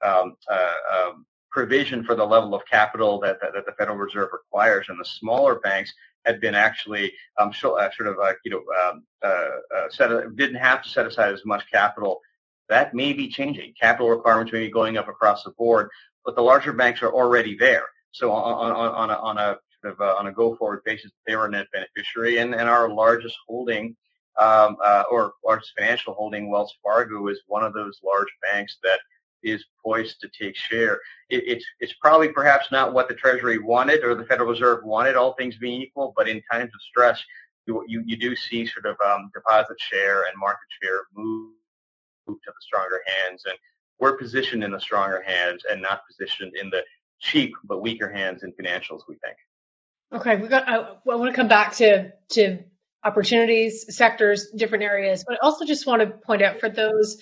um, 0.04 0.36
uh, 0.50 0.72
um, 0.94 1.26
provision 1.50 2.04
for 2.04 2.14
the 2.14 2.24
level 2.24 2.54
of 2.54 2.62
capital 2.66 3.18
that, 3.20 3.40
that, 3.40 3.52
that, 3.54 3.64
the 3.66 3.72
Federal 3.72 3.96
Reserve 3.96 4.28
requires. 4.32 4.86
And 4.88 5.00
the 5.00 5.04
smaller 5.04 5.56
banks 5.60 5.92
had 6.26 6.40
been 6.40 6.54
actually 6.54 7.12
um, 7.38 7.48
uh, 7.48 7.52
sort 7.52 8.08
of, 8.08 8.18
uh, 8.22 8.32
you 8.44 8.50
know, 8.50 8.62
um, 8.84 9.04
uh, 9.22 9.48
uh, 9.76 9.88
set, 9.90 10.36
didn't 10.36 10.56
have 10.56 10.82
to 10.82 10.88
set 10.88 11.06
aside 11.06 11.32
as 11.32 11.44
much 11.46 11.64
capital. 11.72 12.20
That 12.68 12.94
may 12.94 13.14
be 13.14 13.28
changing. 13.28 13.74
Capital 13.80 14.10
requirements 14.10 14.52
may 14.52 14.60
be 14.60 14.70
going 14.70 14.98
up 14.98 15.08
across 15.08 15.42
the 15.42 15.50
board, 15.50 15.88
but 16.24 16.36
the 16.36 16.42
larger 16.42 16.72
banks 16.72 17.02
are 17.02 17.12
already 17.12 17.56
there. 17.56 17.86
So 18.12 18.32
on, 18.32 18.72
on, 18.72 18.92
on, 18.92 19.10
a, 19.10 19.14
on 19.14 19.38
a 19.38 19.58
sort 19.80 19.94
of 19.94 20.00
uh, 20.00 20.14
on 20.18 20.26
a 20.26 20.32
go-forward 20.32 20.82
basis, 20.84 21.12
they 21.26 21.36
were 21.36 21.46
a 21.46 21.50
net 21.50 21.66
beneficiary, 21.72 22.38
and, 22.38 22.54
and 22.54 22.68
our 22.68 22.88
largest 22.92 23.36
holding 23.46 23.96
um, 24.38 24.76
uh, 24.84 25.04
or 25.10 25.34
largest 25.44 25.72
financial 25.76 26.14
holding, 26.14 26.50
Wells 26.50 26.74
Fargo, 26.82 27.28
is 27.28 27.40
one 27.46 27.64
of 27.64 27.72
those 27.74 28.00
large 28.04 28.28
banks 28.42 28.78
that 28.82 28.98
is 29.42 29.64
poised 29.84 30.20
to 30.20 30.28
take 30.28 30.56
share. 30.56 31.00
It, 31.28 31.44
it's 31.46 31.64
it's 31.80 31.94
probably 32.00 32.28
perhaps 32.28 32.70
not 32.70 32.92
what 32.92 33.08
the 33.08 33.14
Treasury 33.14 33.58
wanted 33.58 34.04
or 34.04 34.14
the 34.14 34.24
Federal 34.24 34.50
Reserve 34.50 34.84
wanted, 34.84 35.16
all 35.16 35.34
things 35.34 35.56
being 35.56 35.80
equal, 35.82 36.12
but 36.16 36.28
in 36.28 36.42
times 36.50 36.70
of 36.74 36.80
stress, 36.82 37.22
you 37.66 37.84
you, 37.86 38.02
you 38.06 38.16
do 38.16 38.36
see 38.36 38.66
sort 38.66 38.86
of 38.86 38.96
um, 39.04 39.30
deposit 39.34 39.76
share 39.78 40.24
and 40.24 40.38
market 40.38 40.68
share 40.82 41.02
move, 41.14 41.52
move 42.26 42.38
to 42.44 42.50
the 42.50 42.62
stronger 42.62 43.00
hands, 43.06 43.42
and 43.46 43.56
we're 43.98 44.16
positioned 44.16 44.64
in 44.64 44.72
the 44.72 44.80
stronger 44.80 45.22
hands 45.26 45.62
and 45.70 45.82
not 45.82 46.02
positioned 46.06 46.56
in 46.56 46.70
the 46.70 46.82
cheap 47.20 47.54
but 47.64 47.80
weaker 47.80 48.10
hands 48.10 48.42
in 48.42 48.52
financials. 48.52 49.02
We 49.08 49.16
think. 49.16 49.36
Okay, 50.12 50.36
we 50.36 50.48
got. 50.48 50.68
I, 50.68 50.76
I 50.76 50.96
want 51.04 51.30
to 51.30 51.36
come 51.36 51.48
back 51.48 51.74
to 51.76 52.12
to 52.30 52.58
opportunities, 53.04 53.94
sectors, 53.96 54.50
different 54.50 54.84
areas, 54.84 55.24
but 55.26 55.36
I 55.36 55.38
also 55.42 55.64
just 55.64 55.86
want 55.86 56.02
to 56.02 56.08
point 56.08 56.42
out 56.42 56.60
for 56.60 56.68
those 56.68 57.18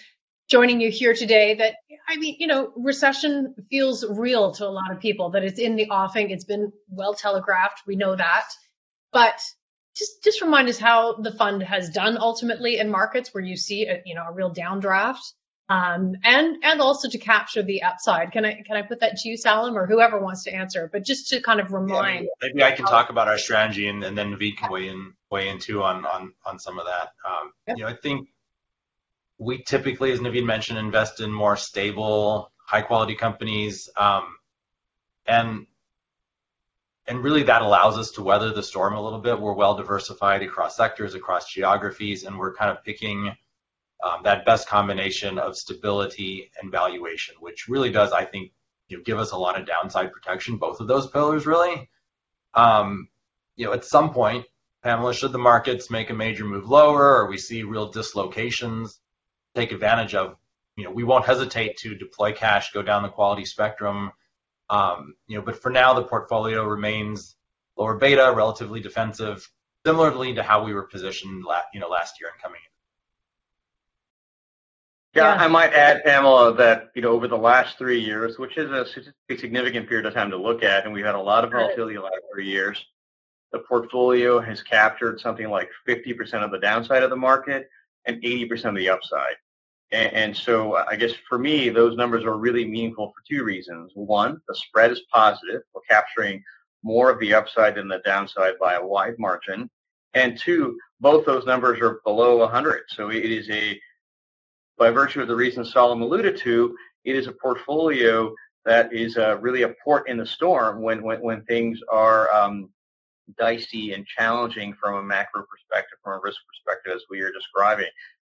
joining 0.48 0.80
you 0.80 0.90
here 0.90 1.14
today 1.14 1.54
that 1.56 1.74
I 2.08 2.16
mean, 2.16 2.36
you 2.38 2.46
know, 2.46 2.72
recession 2.76 3.54
feels 3.70 4.04
real 4.08 4.52
to 4.52 4.66
a 4.66 4.70
lot 4.70 4.90
of 4.90 5.00
people. 5.00 5.30
That 5.30 5.44
it's 5.44 5.58
in 5.58 5.76
the 5.76 5.90
offing. 5.90 6.30
It's 6.30 6.44
been 6.44 6.72
well 6.88 7.14
telegraphed. 7.14 7.82
We 7.86 7.96
know 7.96 8.16
that, 8.16 8.48
but 9.12 9.38
just 9.94 10.24
just 10.24 10.40
remind 10.40 10.68
us 10.68 10.78
how 10.78 11.16
the 11.16 11.32
fund 11.32 11.62
has 11.62 11.90
done 11.90 12.16
ultimately 12.18 12.78
in 12.78 12.90
markets 12.90 13.34
where 13.34 13.44
you 13.44 13.56
see 13.56 13.86
a, 13.86 14.02
you 14.06 14.14
know 14.14 14.24
a 14.26 14.32
real 14.32 14.52
downdraft 14.54 15.32
um, 15.68 16.16
and 16.24 16.56
and 16.62 16.80
also 16.80 17.08
to 17.08 17.18
capture 17.18 17.62
the 17.62 17.82
upside. 17.82 18.32
Can 18.32 18.44
I 18.44 18.62
can 18.62 18.76
I 18.76 18.82
put 18.82 19.00
that 19.00 19.18
to 19.18 19.28
you, 19.28 19.36
Salim, 19.36 19.76
or 19.76 19.86
whoever 19.86 20.18
wants 20.18 20.44
to 20.44 20.52
answer? 20.52 20.88
But 20.90 21.04
just 21.04 21.28
to 21.28 21.42
kind 21.42 21.60
of 21.60 21.72
remind. 21.72 22.24
Yeah, 22.24 22.48
maybe 22.48 22.64
I 22.64 22.72
can 22.72 22.86
talk 22.86 23.10
about 23.10 23.28
our 23.28 23.38
strategy, 23.38 23.86
and, 23.88 24.02
and 24.02 24.16
then 24.16 24.34
Naveed 24.34 24.56
can 24.56 24.72
weigh 24.72 24.88
in 24.88 25.12
weigh 25.30 25.48
in 25.48 25.58
too 25.58 25.82
on 25.82 26.06
on 26.06 26.32
on 26.46 26.58
some 26.58 26.78
of 26.78 26.86
that. 26.86 27.12
Um, 27.28 27.52
yep. 27.66 27.76
You 27.76 27.84
know, 27.84 27.90
I 27.90 27.94
think 27.94 28.28
we 29.36 29.62
typically, 29.62 30.10
as 30.10 30.20
Naveed 30.20 30.46
mentioned, 30.46 30.78
invest 30.78 31.20
in 31.20 31.30
more 31.30 31.56
stable, 31.56 32.50
high 32.56 32.82
quality 32.82 33.14
companies, 33.14 33.90
um, 33.94 34.24
and 35.26 35.66
and 37.06 37.22
really 37.22 37.42
that 37.42 37.60
allows 37.60 37.98
us 37.98 38.12
to 38.12 38.22
weather 38.22 38.54
the 38.54 38.62
storm 38.62 38.94
a 38.94 39.02
little 39.02 39.20
bit. 39.20 39.38
We're 39.38 39.52
well 39.52 39.74
diversified 39.74 40.42
across 40.42 40.76
sectors, 40.76 41.14
across 41.14 41.52
geographies, 41.52 42.24
and 42.24 42.38
we're 42.38 42.54
kind 42.54 42.70
of 42.70 42.82
picking 42.84 43.36
um, 44.02 44.20
that 44.24 44.44
best 44.44 44.68
combination 44.68 45.38
of 45.38 45.56
stability 45.56 46.50
and 46.60 46.70
valuation, 46.70 47.34
which 47.40 47.68
really 47.68 47.90
does, 47.90 48.12
I 48.12 48.24
think, 48.24 48.52
you 48.88 48.96
know, 48.96 49.02
give 49.02 49.18
us 49.18 49.32
a 49.32 49.36
lot 49.36 49.60
of 49.60 49.66
downside 49.66 50.12
protection. 50.12 50.56
Both 50.56 50.80
of 50.80 50.86
those 50.86 51.10
pillars, 51.10 51.46
really. 51.46 51.90
Um, 52.54 53.08
you 53.56 53.66
know, 53.66 53.72
at 53.72 53.84
some 53.84 54.12
point, 54.12 54.46
Pamela, 54.82 55.12
should 55.12 55.32
the 55.32 55.38
markets 55.38 55.90
make 55.90 56.10
a 56.10 56.14
major 56.14 56.44
move 56.44 56.68
lower, 56.68 57.18
or 57.18 57.28
we 57.28 57.38
see 57.38 57.64
real 57.64 57.90
dislocations, 57.90 59.00
take 59.54 59.72
advantage 59.72 60.14
of, 60.14 60.36
you 60.76 60.84
know, 60.84 60.90
we 60.92 61.02
won't 61.02 61.26
hesitate 61.26 61.76
to 61.78 61.96
deploy 61.96 62.32
cash, 62.32 62.72
go 62.72 62.82
down 62.82 63.02
the 63.02 63.08
quality 63.08 63.44
spectrum. 63.44 64.12
Um, 64.70 65.14
you 65.26 65.36
know, 65.36 65.42
but 65.42 65.60
for 65.60 65.70
now, 65.70 65.94
the 65.94 66.04
portfolio 66.04 66.64
remains 66.64 67.34
lower 67.76 67.96
beta, 67.96 68.32
relatively 68.34 68.80
defensive, 68.80 69.50
similarly 69.84 70.34
to 70.34 70.42
how 70.42 70.64
we 70.64 70.72
were 70.72 70.84
positioned, 70.84 71.44
la- 71.44 71.62
you 71.74 71.80
know, 71.80 71.88
last 71.88 72.20
year 72.20 72.30
and 72.32 72.40
coming 72.40 72.60
in. 75.18 75.38
Yeah, 75.38 75.44
I 75.44 75.48
might 75.48 75.72
add, 75.72 76.04
Pamela, 76.04 76.54
that 76.54 76.90
you 76.94 77.02
know 77.02 77.10
over 77.10 77.28
the 77.28 77.36
last 77.36 77.78
three 77.78 78.00
years, 78.00 78.38
which 78.38 78.56
is 78.56 78.70
a 78.70 78.86
significant 79.36 79.88
period 79.88 80.06
of 80.06 80.14
time 80.14 80.30
to 80.30 80.36
look 80.36 80.62
at, 80.62 80.84
and 80.84 80.92
we've 80.92 81.04
had 81.04 81.14
a 81.14 81.20
lot 81.20 81.44
of 81.44 81.50
volatility 81.50 81.94
the 81.94 82.02
last 82.02 82.16
three 82.32 82.46
years. 82.46 82.84
The 83.52 83.60
portfolio 83.60 84.40
has 84.40 84.62
captured 84.62 85.20
something 85.20 85.48
like 85.48 85.70
50% 85.88 86.44
of 86.44 86.50
the 86.50 86.58
downside 86.58 87.02
of 87.02 87.10
the 87.10 87.16
market 87.16 87.68
and 88.04 88.22
80% 88.22 88.66
of 88.66 88.76
the 88.76 88.90
upside. 88.90 89.36
And, 89.90 90.12
and 90.12 90.36
so, 90.36 90.74
I 90.76 90.96
guess 90.96 91.12
for 91.28 91.38
me, 91.38 91.70
those 91.70 91.96
numbers 91.96 92.24
are 92.24 92.36
really 92.36 92.66
meaningful 92.66 93.08
for 93.08 93.22
two 93.28 93.44
reasons. 93.44 93.92
One, 93.94 94.40
the 94.46 94.54
spread 94.54 94.90
is 94.92 95.00
positive; 95.12 95.62
we're 95.74 95.80
capturing 95.88 96.42
more 96.82 97.10
of 97.10 97.18
the 97.20 97.34
upside 97.34 97.74
than 97.74 97.88
the 97.88 98.02
downside 98.04 98.54
by 98.60 98.74
a 98.74 98.86
wide 98.86 99.18
margin. 99.18 99.70
And 100.14 100.38
two, 100.38 100.78
both 101.00 101.26
those 101.26 101.46
numbers 101.46 101.80
are 101.80 102.00
below 102.04 102.38
100. 102.38 102.82
So 102.88 103.10
it 103.10 103.24
is 103.24 103.48
a 103.50 103.78
by 104.78 104.90
virtue 104.90 105.20
of 105.20 105.28
the 105.28 105.36
reasons 105.36 105.72
Salim 105.72 106.02
alluded 106.02 106.36
to, 106.38 106.76
it 107.04 107.16
is 107.16 107.26
a 107.26 107.32
portfolio 107.32 108.34
that 108.64 108.92
is 108.92 109.16
uh, 109.16 109.38
really 109.38 109.62
a 109.62 109.74
port 109.82 110.08
in 110.08 110.16
the 110.16 110.26
storm 110.26 110.82
when 110.82 111.02
when, 111.02 111.20
when 111.20 111.42
things 111.44 111.80
are 111.90 112.32
um, 112.32 112.70
dicey 113.38 113.92
and 113.92 114.06
challenging 114.06 114.74
from 114.74 114.94
a 114.96 115.02
macro 115.02 115.44
perspective, 115.50 115.98
from 116.02 116.18
a 116.18 116.20
risk 116.22 116.38
perspective, 116.46 116.92
as 116.94 117.02
we 117.10 117.20
are 117.20 117.32
describing. 117.32 117.88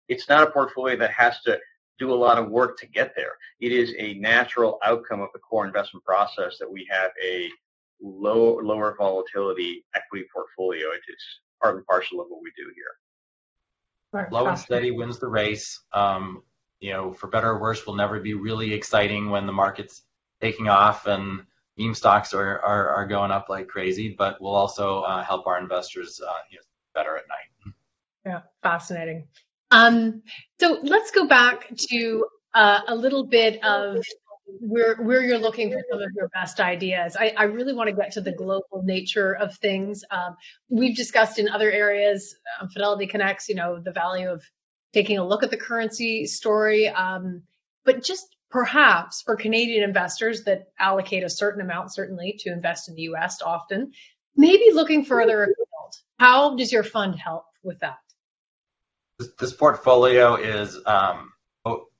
It's 0.08 0.28
not 0.28 0.46
a 0.46 0.50
portfolio 0.50 0.96
that 0.96 1.10
has 1.10 1.40
to 1.42 1.58
do 1.98 2.12
a 2.12 2.14
lot 2.14 2.38
of 2.38 2.48
work 2.48 2.78
to 2.78 2.86
get 2.86 3.12
there. 3.16 3.32
It 3.60 3.72
is 3.72 3.94
a 3.98 4.14
natural 4.14 4.78
outcome 4.84 5.20
of 5.20 5.28
the 5.32 5.40
core 5.40 5.66
investment 5.66 6.04
process 6.04 6.56
that 6.58 6.70
we 6.70 6.86
have 6.90 7.10
a 7.24 7.48
low, 8.00 8.60
lower 8.62 8.94
volatility 8.96 9.84
equity 9.94 10.26
portfolio. 10.32 10.90
It 10.92 11.02
is 11.08 11.22
part 11.60 11.76
and 11.76 11.86
parcel 11.86 12.20
of 12.20 12.28
what 12.28 12.42
we 12.42 12.52
do 12.56 12.70
here. 12.74 12.84
Low 14.12 14.46
and 14.46 14.58
steady 14.58 14.90
wins 14.90 15.18
the 15.18 15.28
race. 15.28 15.80
Um, 15.92 16.42
you 16.80 16.92
know, 16.92 17.12
for 17.12 17.26
better 17.26 17.50
or 17.50 17.60
worse, 17.60 17.86
will 17.86 17.96
never 17.96 18.20
be 18.20 18.34
really 18.34 18.72
exciting 18.72 19.30
when 19.30 19.46
the 19.46 19.52
market's 19.52 20.02
taking 20.40 20.68
off 20.68 21.06
and 21.06 21.44
meme 21.76 21.94
stocks 21.94 22.32
are, 22.32 22.60
are, 22.60 22.88
are 22.90 23.06
going 23.06 23.30
up 23.30 23.48
like 23.48 23.68
crazy, 23.68 24.14
but 24.16 24.40
will 24.40 24.54
also 24.54 25.00
uh, 25.00 25.22
help 25.22 25.46
our 25.46 25.58
investors 25.58 26.20
uh, 26.26 26.32
you 26.50 26.58
know, 26.58 26.62
better 26.94 27.16
at 27.16 27.24
night. 27.28 27.74
Yeah, 28.24 28.40
fascinating. 28.62 29.26
Um, 29.70 30.22
so 30.60 30.78
let's 30.82 31.10
go 31.10 31.26
back 31.26 31.68
to 31.90 32.26
uh, 32.54 32.80
a 32.88 32.94
little 32.94 33.24
bit 33.24 33.62
of 33.64 34.02
where 34.60 34.96
where 34.96 35.22
you're 35.22 35.38
looking 35.38 35.70
for 35.70 35.82
some 35.90 36.00
of 36.00 36.10
your 36.14 36.28
best 36.28 36.60
ideas. 36.60 37.16
I, 37.18 37.34
I 37.36 37.44
really 37.44 37.72
want 37.72 37.88
to 37.88 37.96
get 37.96 38.12
to 38.12 38.20
the 38.20 38.32
global 38.32 38.82
nature 38.82 39.32
of 39.32 39.56
things. 39.56 40.04
Um, 40.10 40.36
we've 40.68 40.96
discussed 40.96 41.38
in 41.38 41.48
other 41.48 41.70
areas, 41.70 42.34
um, 42.60 42.68
Fidelity 42.68 43.06
Connects, 43.06 43.48
you 43.48 43.54
know, 43.54 43.78
the 43.78 43.92
value 43.92 44.30
of 44.30 44.42
taking 44.92 45.18
a 45.18 45.26
look 45.26 45.42
at 45.42 45.50
the 45.50 45.56
currency 45.56 46.26
story. 46.26 46.88
Um, 46.88 47.42
but 47.84 48.02
just 48.02 48.26
perhaps 48.50 49.22
for 49.22 49.36
Canadian 49.36 49.84
investors 49.84 50.44
that 50.44 50.68
allocate 50.78 51.24
a 51.24 51.30
certain 51.30 51.60
amount, 51.60 51.92
certainly 51.92 52.36
to 52.40 52.50
invest 52.50 52.88
in 52.88 52.94
the 52.94 53.02
US 53.02 53.42
often, 53.42 53.92
maybe 54.36 54.70
looking 54.72 55.04
further 55.04 55.42
afield. 55.42 55.94
How 56.18 56.56
does 56.56 56.72
your 56.72 56.82
fund 56.82 57.16
help 57.16 57.44
with 57.62 57.80
that? 57.80 57.98
This, 59.18 59.28
this 59.38 59.52
portfolio 59.52 60.36
is 60.36 60.78
um, 60.86 61.32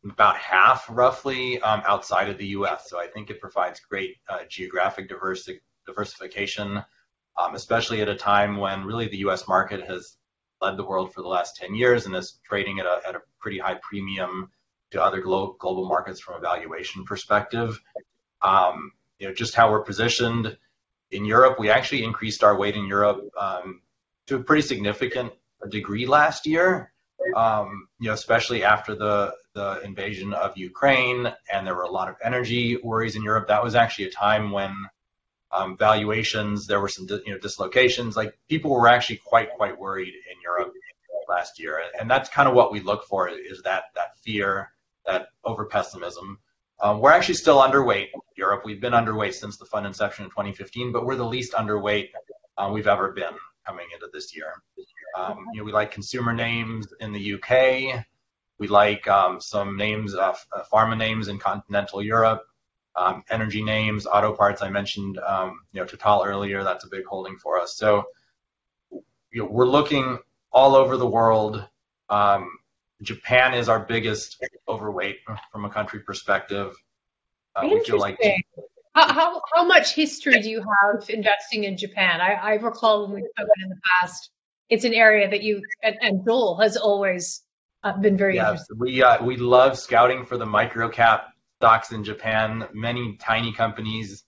about 0.05 0.37
half 0.37 0.87
roughly 0.89 1.61
um, 1.61 1.83
outside 1.87 2.29
of 2.29 2.39
the 2.39 2.47
US. 2.49 2.89
So 2.89 2.99
I 2.99 3.07
think 3.07 3.31
it 3.31 3.41
provides 3.41 3.81
great 3.81 4.17
uh, 4.29 4.41
geographic 4.49 5.11
diversi- 5.11 5.61
diversification, 5.87 6.83
um, 7.37 7.55
especially 7.55 8.01
at 8.01 8.09
a 8.09 8.15
time 8.15 8.57
when 8.57 8.85
really 8.85 9.09
the 9.09 9.19
US 9.19 9.49
market 9.49 9.87
has 9.89 10.17
led 10.61 10.77
the 10.77 10.85
world 10.85 11.13
for 11.13 11.23
the 11.23 11.29
last 11.29 11.57
10 11.57 11.75
years 11.75 12.07
and 12.07 12.15
is 12.15 12.39
trading 12.45 12.81
at 12.81 12.87
a, 12.87 13.01
at 13.07 13.15
a 13.15 13.21
pretty 13.41 13.59
high 13.59 13.79
premium 13.83 14.51
to 14.91 15.03
other 15.03 15.21
glo- 15.21 15.57
global 15.59 15.87
markets 15.87 16.21
from 16.21 16.37
a 16.37 16.41
valuation 16.41 17.05
perspective. 17.05 17.81
Um, 18.43 18.93
you 19.19 19.29
know, 19.29 19.35
just 19.35 19.55
how 19.55 19.71
we're 19.71 19.83
positioned 19.83 20.57
in 21.11 21.25
Europe, 21.25 21.59
we 21.59 21.71
actually 21.71 22.05
increased 22.05 22.45
our 22.45 22.57
weight 22.57 22.77
in 22.77 22.87
Europe 22.87 23.29
um, 23.39 23.83
to 24.27 24.37
a 24.37 24.43
pretty 24.43 24.63
significant 24.63 25.33
degree 25.69 26.07
last 26.07 26.47
year. 26.47 26.93
Um, 27.35 27.89
you 27.99 28.09
know, 28.09 28.15
especially 28.15 28.63
after 28.63 28.95
the 28.95 29.35
the 29.55 29.81
invasion 29.83 30.33
of 30.33 30.57
Ukraine, 30.57 31.33
and 31.53 31.67
there 31.67 31.75
were 31.75 31.83
a 31.83 31.91
lot 31.91 32.09
of 32.09 32.17
energy 32.23 32.77
worries 32.83 33.17
in 33.17 33.23
Europe. 33.23 33.49
That 33.49 33.63
was 33.63 33.75
actually 33.75 34.07
a 34.07 34.11
time 34.11 34.51
when 34.51 34.75
um, 35.53 35.77
valuations, 35.77 36.67
there 36.67 36.81
were 36.81 36.89
some 36.89 37.07
you 37.27 37.33
know 37.33 37.39
dislocations. 37.39 38.17
Like 38.17 38.39
people 38.49 38.71
were 38.71 38.89
actually 38.89 39.21
quite 39.25 39.51
quite 39.57 39.79
worried 39.79 40.15
in 40.15 40.41
Europe 40.43 40.73
last 41.29 41.59
year, 41.59 41.81
and 41.99 42.11
that's 42.11 42.29
kind 42.29 42.49
of 42.49 42.55
what 42.55 42.73
we 42.73 42.81
look 42.81 43.05
for 43.05 43.29
is 43.29 43.63
that 43.63 43.85
that 43.95 44.17
fear, 44.23 44.73
that 45.07 45.29
over 45.45 45.65
pessimism. 45.65 46.39
Um, 46.81 47.01
we're 47.01 47.11
actually 47.11 47.35
still 47.35 47.59
underweight 47.59 48.09
Europe. 48.37 48.63
We've 48.65 48.81
been 48.81 48.93
underweight 48.93 49.35
since 49.35 49.57
the 49.57 49.65
fund 49.65 49.85
inception 49.87 50.25
in 50.25 50.31
2015, 50.31 50.93
but 50.93 51.05
we're 51.05 51.17
the 51.17 51.25
least 51.25 51.53
underweight 51.53 52.11
uh, 52.57 52.71
we've 52.73 52.87
ever 52.87 53.11
been 53.13 53.35
coming 53.67 53.87
into 53.93 54.09
this 54.13 54.37
year. 54.37 54.53
Um, 55.17 55.47
you 55.53 55.61
know, 55.61 55.65
we 55.65 55.73
like 55.73 55.91
consumer 55.91 56.33
names 56.33 56.87
in 57.01 57.13
the 57.13 57.35
UK. 57.35 58.05
We 58.59 58.69
like 58.69 59.07
um, 59.09 59.41
some 59.41 59.77
names, 59.77 60.15
uh, 60.15 60.35
pharma 60.73 60.97
names 60.97 61.29
in 61.29 61.39
continental 61.39 62.03
Europe 62.03 62.43
um, 62.99 63.23
energy 63.31 63.63
names, 63.63 64.07
auto 64.07 64.33
parts. 64.33 64.61
I 64.63 64.71
mentioned, 64.71 65.19
um, 65.19 65.61
you 65.73 65.81
know, 65.81 65.87
Total 65.87 66.25
earlier. 66.25 66.65
That's 66.65 66.85
a 66.85 66.89
big 66.89 67.05
holding 67.05 67.37
for 67.37 67.61
us. 67.61 67.77
So, 67.77 68.05
you 68.91 69.43
know, 69.43 69.45
we're 69.47 69.67
looking 69.67 70.19
all 70.51 70.75
over 70.75 70.97
the 70.97 71.07
world. 71.07 71.65
Um, 72.09 72.59
Japan 73.03 73.55
is 73.55 73.69
our 73.69 73.81
biggest 73.81 74.43
overweight 74.69 75.19
from 75.53 75.65
a 75.65 75.71
country 75.71 76.01
perspective. 76.01 76.75
Uh, 77.55 77.69
we 77.71 77.81
feel 77.85 77.99
like 77.99 78.19
how, 78.95 79.41
how, 79.55 79.65
much 79.65 79.95
history 79.95 80.41
do 80.41 80.51
you 80.51 80.61
have 80.61 81.09
investing 81.09 81.65
in 81.65 81.77
Japan? 81.77 82.21
I, 82.21 82.33
I 82.33 82.55
recall 82.55 83.03
when 83.03 83.13
we've 83.13 83.31
spoken 83.31 83.63
in 83.63 83.69
the 83.69 83.81
past, 84.01 84.31
it's 84.69 84.85
an 84.85 84.95
area 84.95 85.31
that 85.31 85.43
you 85.43 85.63
and, 85.83 85.97
and 86.01 86.25
Joel 86.27 86.59
has 86.61 86.77
always 86.77 87.43
been 88.01 88.17
very 88.17 88.37
yeah, 88.37 88.51
interested. 88.51 88.79
We 88.79 89.03
uh, 89.03 89.25
we 89.25 89.37
love 89.37 89.79
scouting 89.79 90.25
for 90.25 90.37
the 90.37 90.47
micro 90.47 90.89
cap 90.89 91.29
stocks 91.57 91.93
in 91.93 92.05
Japan. 92.05 92.69
Many 92.73 93.17
tiny 93.17 93.53
companies, 93.53 94.25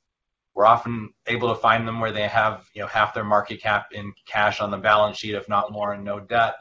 we're 0.55 0.67
often 0.67 1.11
able 1.27 1.55
to 1.55 1.61
find 1.61 1.87
them 1.87 2.01
where 2.01 2.13
they 2.13 2.29
have 2.29 2.67
you 2.75 2.83
know 2.83 2.89
half 2.89 3.15
their 3.15 3.25
market 3.25 3.61
cap 3.63 3.89
in 3.93 4.13
cash 4.27 4.61
on 4.61 4.71
the 4.71 4.79
balance 4.79 5.19
sheet, 5.19 5.35
if 5.35 5.49
not 5.49 5.73
more, 5.73 5.93
and 5.93 6.05
no 6.05 6.21
debt, 6.21 6.55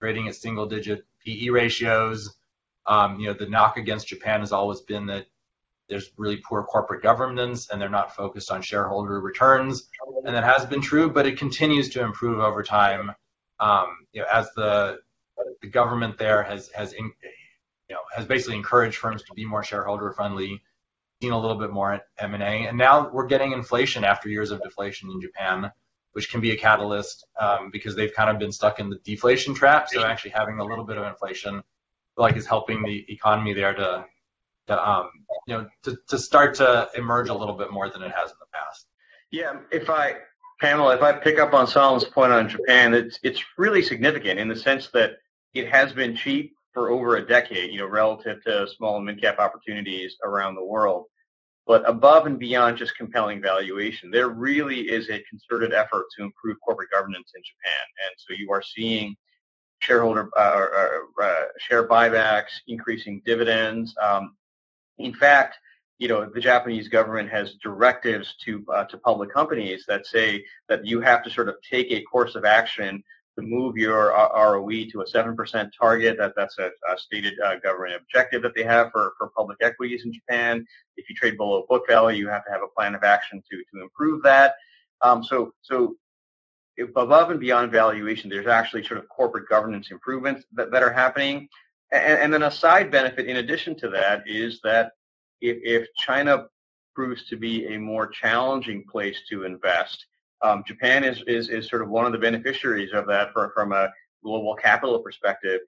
trading 0.00 0.28
at 0.28 0.34
single-digit 0.34 1.04
PE 1.24 1.48
ratios. 1.48 2.34
Um, 2.86 3.20
you 3.20 3.26
know, 3.26 3.34
the 3.34 3.48
knock 3.48 3.76
against 3.76 4.08
Japan 4.08 4.40
has 4.40 4.52
always 4.52 4.80
been 4.80 5.06
that 5.06 5.26
there's 5.88 6.10
really 6.16 6.36
poor 6.36 6.62
corporate 6.62 7.02
governance 7.02 7.70
and 7.70 7.80
they're 7.80 7.88
not 7.88 8.14
focused 8.14 8.50
on 8.50 8.62
shareholder 8.62 9.20
returns. 9.20 9.88
And 10.24 10.34
that 10.34 10.44
has 10.44 10.66
been 10.66 10.80
true, 10.80 11.10
but 11.10 11.26
it 11.26 11.38
continues 11.38 11.88
to 11.90 12.02
improve 12.02 12.40
over 12.40 12.62
time. 12.62 13.12
Um, 13.60 13.86
you 14.12 14.20
know, 14.20 14.26
as 14.32 14.50
the 14.54 14.98
the 15.60 15.68
government 15.68 16.18
there 16.18 16.42
has 16.42 16.68
has 16.70 16.92
in, 16.92 17.12
you 17.88 17.94
know, 17.94 18.00
has 18.14 18.26
basically 18.26 18.56
encouraged 18.56 18.98
firms 18.98 19.22
to 19.24 19.34
be 19.34 19.44
more 19.44 19.62
shareholder 19.62 20.12
friendly, 20.12 20.62
seen 21.20 21.32
a 21.32 21.40
little 21.40 21.58
bit 21.58 21.70
more 21.70 22.00
M&A, 22.18 22.66
and 22.66 22.78
now 22.78 23.10
we're 23.10 23.26
getting 23.26 23.52
inflation 23.52 24.04
after 24.04 24.28
years 24.28 24.50
of 24.50 24.62
deflation 24.62 25.10
in 25.10 25.20
Japan, 25.20 25.70
which 26.12 26.30
can 26.30 26.40
be 26.40 26.52
a 26.52 26.56
catalyst 26.56 27.26
um, 27.40 27.70
because 27.70 27.96
they've 27.96 28.14
kind 28.14 28.30
of 28.30 28.38
been 28.38 28.52
stuck 28.52 28.78
in 28.78 28.90
the 28.90 28.98
deflation 29.04 29.54
trap. 29.54 29.88
So 29.88 30.04
actually 30.04 30.30
having 30.30 30.58
a 30.58 30.64
little 30.64 30.84
bit 30.84 30.96
of 30.96 31.06
inflation, 31.06 31.62
like 32.16 32.36
is 32.36 32.46
helping 32.46 32.82
the 32.82 33.04
economy 33.08 33.54
there 33.54 33.74
to, 33.74 34.04
to 34.68 34.88
um, 34.88 35.10
you 35.46 35.56
know, 35.56 35.66
to, 35.84 35.98
to 36.08 36.18
start 36.18 36.54
to 36.56 36.88
emerge 36.96 37.28
a 37.28 37.34
little 37.34 37.56
bit 37.56 37.72
more 37.72 37.88
than 37.88 38.02
it 38.02 38.12
has 38.12 38.30
in 38.30 38.36
the 38.40 38.46
past. 38.52 38.86
Yeah, 39.30 39.58
if 39.70 39.90
I 39.90 40.16
Pamela, 40.60 40.96
if 40.96 41.02
I 41.02 41.12
pick 41.12 41.38
up 41.38 41.54
on 41.54 41.66
Salim's 41.66 42.04
point 42.04 42.32
on 42.32 42.48
Japan, 42.48 42.94
it's 42.94 43.18
it's 43.22 43.42
really 43.56 43.82
significant 43.82 44.40
in 44.40 44.48
the 44.48 44.56
sense 44.56 44.88
that 44.88 45.18
it 45.54 45.68
has 45.68 45.92
been 45.92 46.16
cheap 46.16 46.52
for 46.72 46.90
over 46.90 47.16
a 47.16 47.26
decade, 47.26 47.72
you 47.72 47.78
know, 47.78 47.86
relative 47.86 48.42
to 48.44 48.68
small 48.68 48.96
and 48.96 49.06
mid 49.06 49.20
cap 49.20 49.38
opportunities 49.38 50.16
around 50.24 50.54
the 50.54 50.64
world. 50.64 51.06
But 51.66 51.88
above 51.88 52.26
and 52.26 52.38
beyond 52.38 52.78
just 52.78 52.96
compelling 52.96 53.42
valuation, 53.42 54.10
there 54.10 54.28
really 54.28 54.80
is 54.80 55.10
a 55.10 55.22
concerted 55.28 55.74
effort 55.74 56.06
to 56.16 56.24
improve 56.24 56.56
corporate 56.64 56.90
governance 56.90 57.32
in 57.34 57.42
Japan. 57.42 57.84
And 58.06 58.14
so 58.16 58.34
you 58.38 58.50
are 58.50 58.62
seeing 58.62 59.14
shareholder 59.80 60.30
uh, 60.36 60.40
uh, 60.40 61.22
uh, 61.22 61.44
share 61.58 61.86
buybacks, 61.86 62.60
increasing 62.68 63.22
dividends. 63.24 63.94
Um, 64.00 64.36
in 64.98 65.14
fact, 65.14 65.58
you 65.98 66.08
know, 66.08 66.24
the 66.24 66.40
Japanese 66.40 66.88
government 66.88 67.28
has 67.30 67.54
directives 67.62 68.34
to 68.44 68.64
uh, 68.72 68.84
to 68.84 68.98
public 68.98 69.32
companies 69.32 69.84
that 69.88 70.06
say 70.06 70.44
that 70.68 70.86
you 70.86 71.00
have 71.00 71.22
to 71.24 71.30
sort 71.30 71.48
of 71.48 71.56
take 71.68 71.90
a 71.90 72.02
course 72.02 72.34
of 72.34 72.44
action 72.44 73.02
to 73.38 73.46
move 73.46 73.76
your 73.76 74.08
ROE 74.08 74.84
to 74.90 75.02
a 75.02 75.06
7% 75.06 75.70
target. 75.78 76.18
That, 76.18 76.32
that's 76.36 76.58
a, 76.58 76.70
a 76.92 76.98
stated 76.98 77.34
uh, 77.40 77.56
government 77.56 78.00
objective 78.00 78.42
that 78.42 78.54
they 78.54 78.64
have 78.64 78.90
for, 78.90 79.14
for 79.16 79.30
public 79.36 79.58
equities 79.60 80.04
in 80.04 80.12
Japan. 80.12 80.66
If 80.96 81.08
you 81.08 81.14
trade 81.14 81.36
below 81.36 81.64
book 81.68 81.84
value, 81.88 82.18
you 82.18 82.28
have 82.28 82.44
to 82.46 82.50
have 82.50 82.62
a 82.62 82.74
plan 82.74 82.94
of 82.94 83.04
action 83.04 83.42
to, 83.50 83.56
to 83.56 83.82
improve 83.82 84.22
that. 84.24 84.54
Um, 85.02 85.22
so, 85.22 85.52
so 85.62 85.94
above 86.96 87.30
and 87.30 87.38
beyond 87.38 87.70
valuation, 87.70 88.28
there's 88.28 88.46
actually 88.48 88.84
sort 88.84 88.98
of 88.98 89.08
corporate 89.08 89.48
governance 89.48 89.90
improvements 89.90 90.44
that, 90.52 90.72
that 90.72 90.82
are 90.82 90.92
happening. 90.92 91.48
And, 91.92 92.18
and 92.20 92.34
then 92.34 92.42
a 92.42 92.50
side 92.50 92.90
benefit 92.90 93.26
in 93.26 93.36
addition 93.36 93.76
to 93.76 93.88
that 93.90 94.24
is 94.26 94.60
that 94.64 94.92
if, 95.40 95.58
if 95.62 95.88
China 95.96 96.46
proves 96.94 97.24
to 97.28 97.36
be 97.36 97.66
a 97.72 97.78
more 97.78 98.08
challenging 98.08 98.84
place 98.90 99.20
to 99.30 99.44
invest, 99.44 100.06
um, 100.42 100.62
Japan 100.66 101.04
is, 101.04 101.22
is, 101.26 101.48
is 101.48 101.68
sort 101.68 101.82
of 101.82 101.88
one 101.88 102.06
of 102.06 102.12
the 102.12 102.18
beneficiaries 102.18 102.92
of 102.92 103.06
that 103.06 103.32
for, 103.32 103.50
from 103.54 103.72
a 103.72 103.90
global 104.22 104.54
capital 104.54 104.98
perspective. 105.00 105.60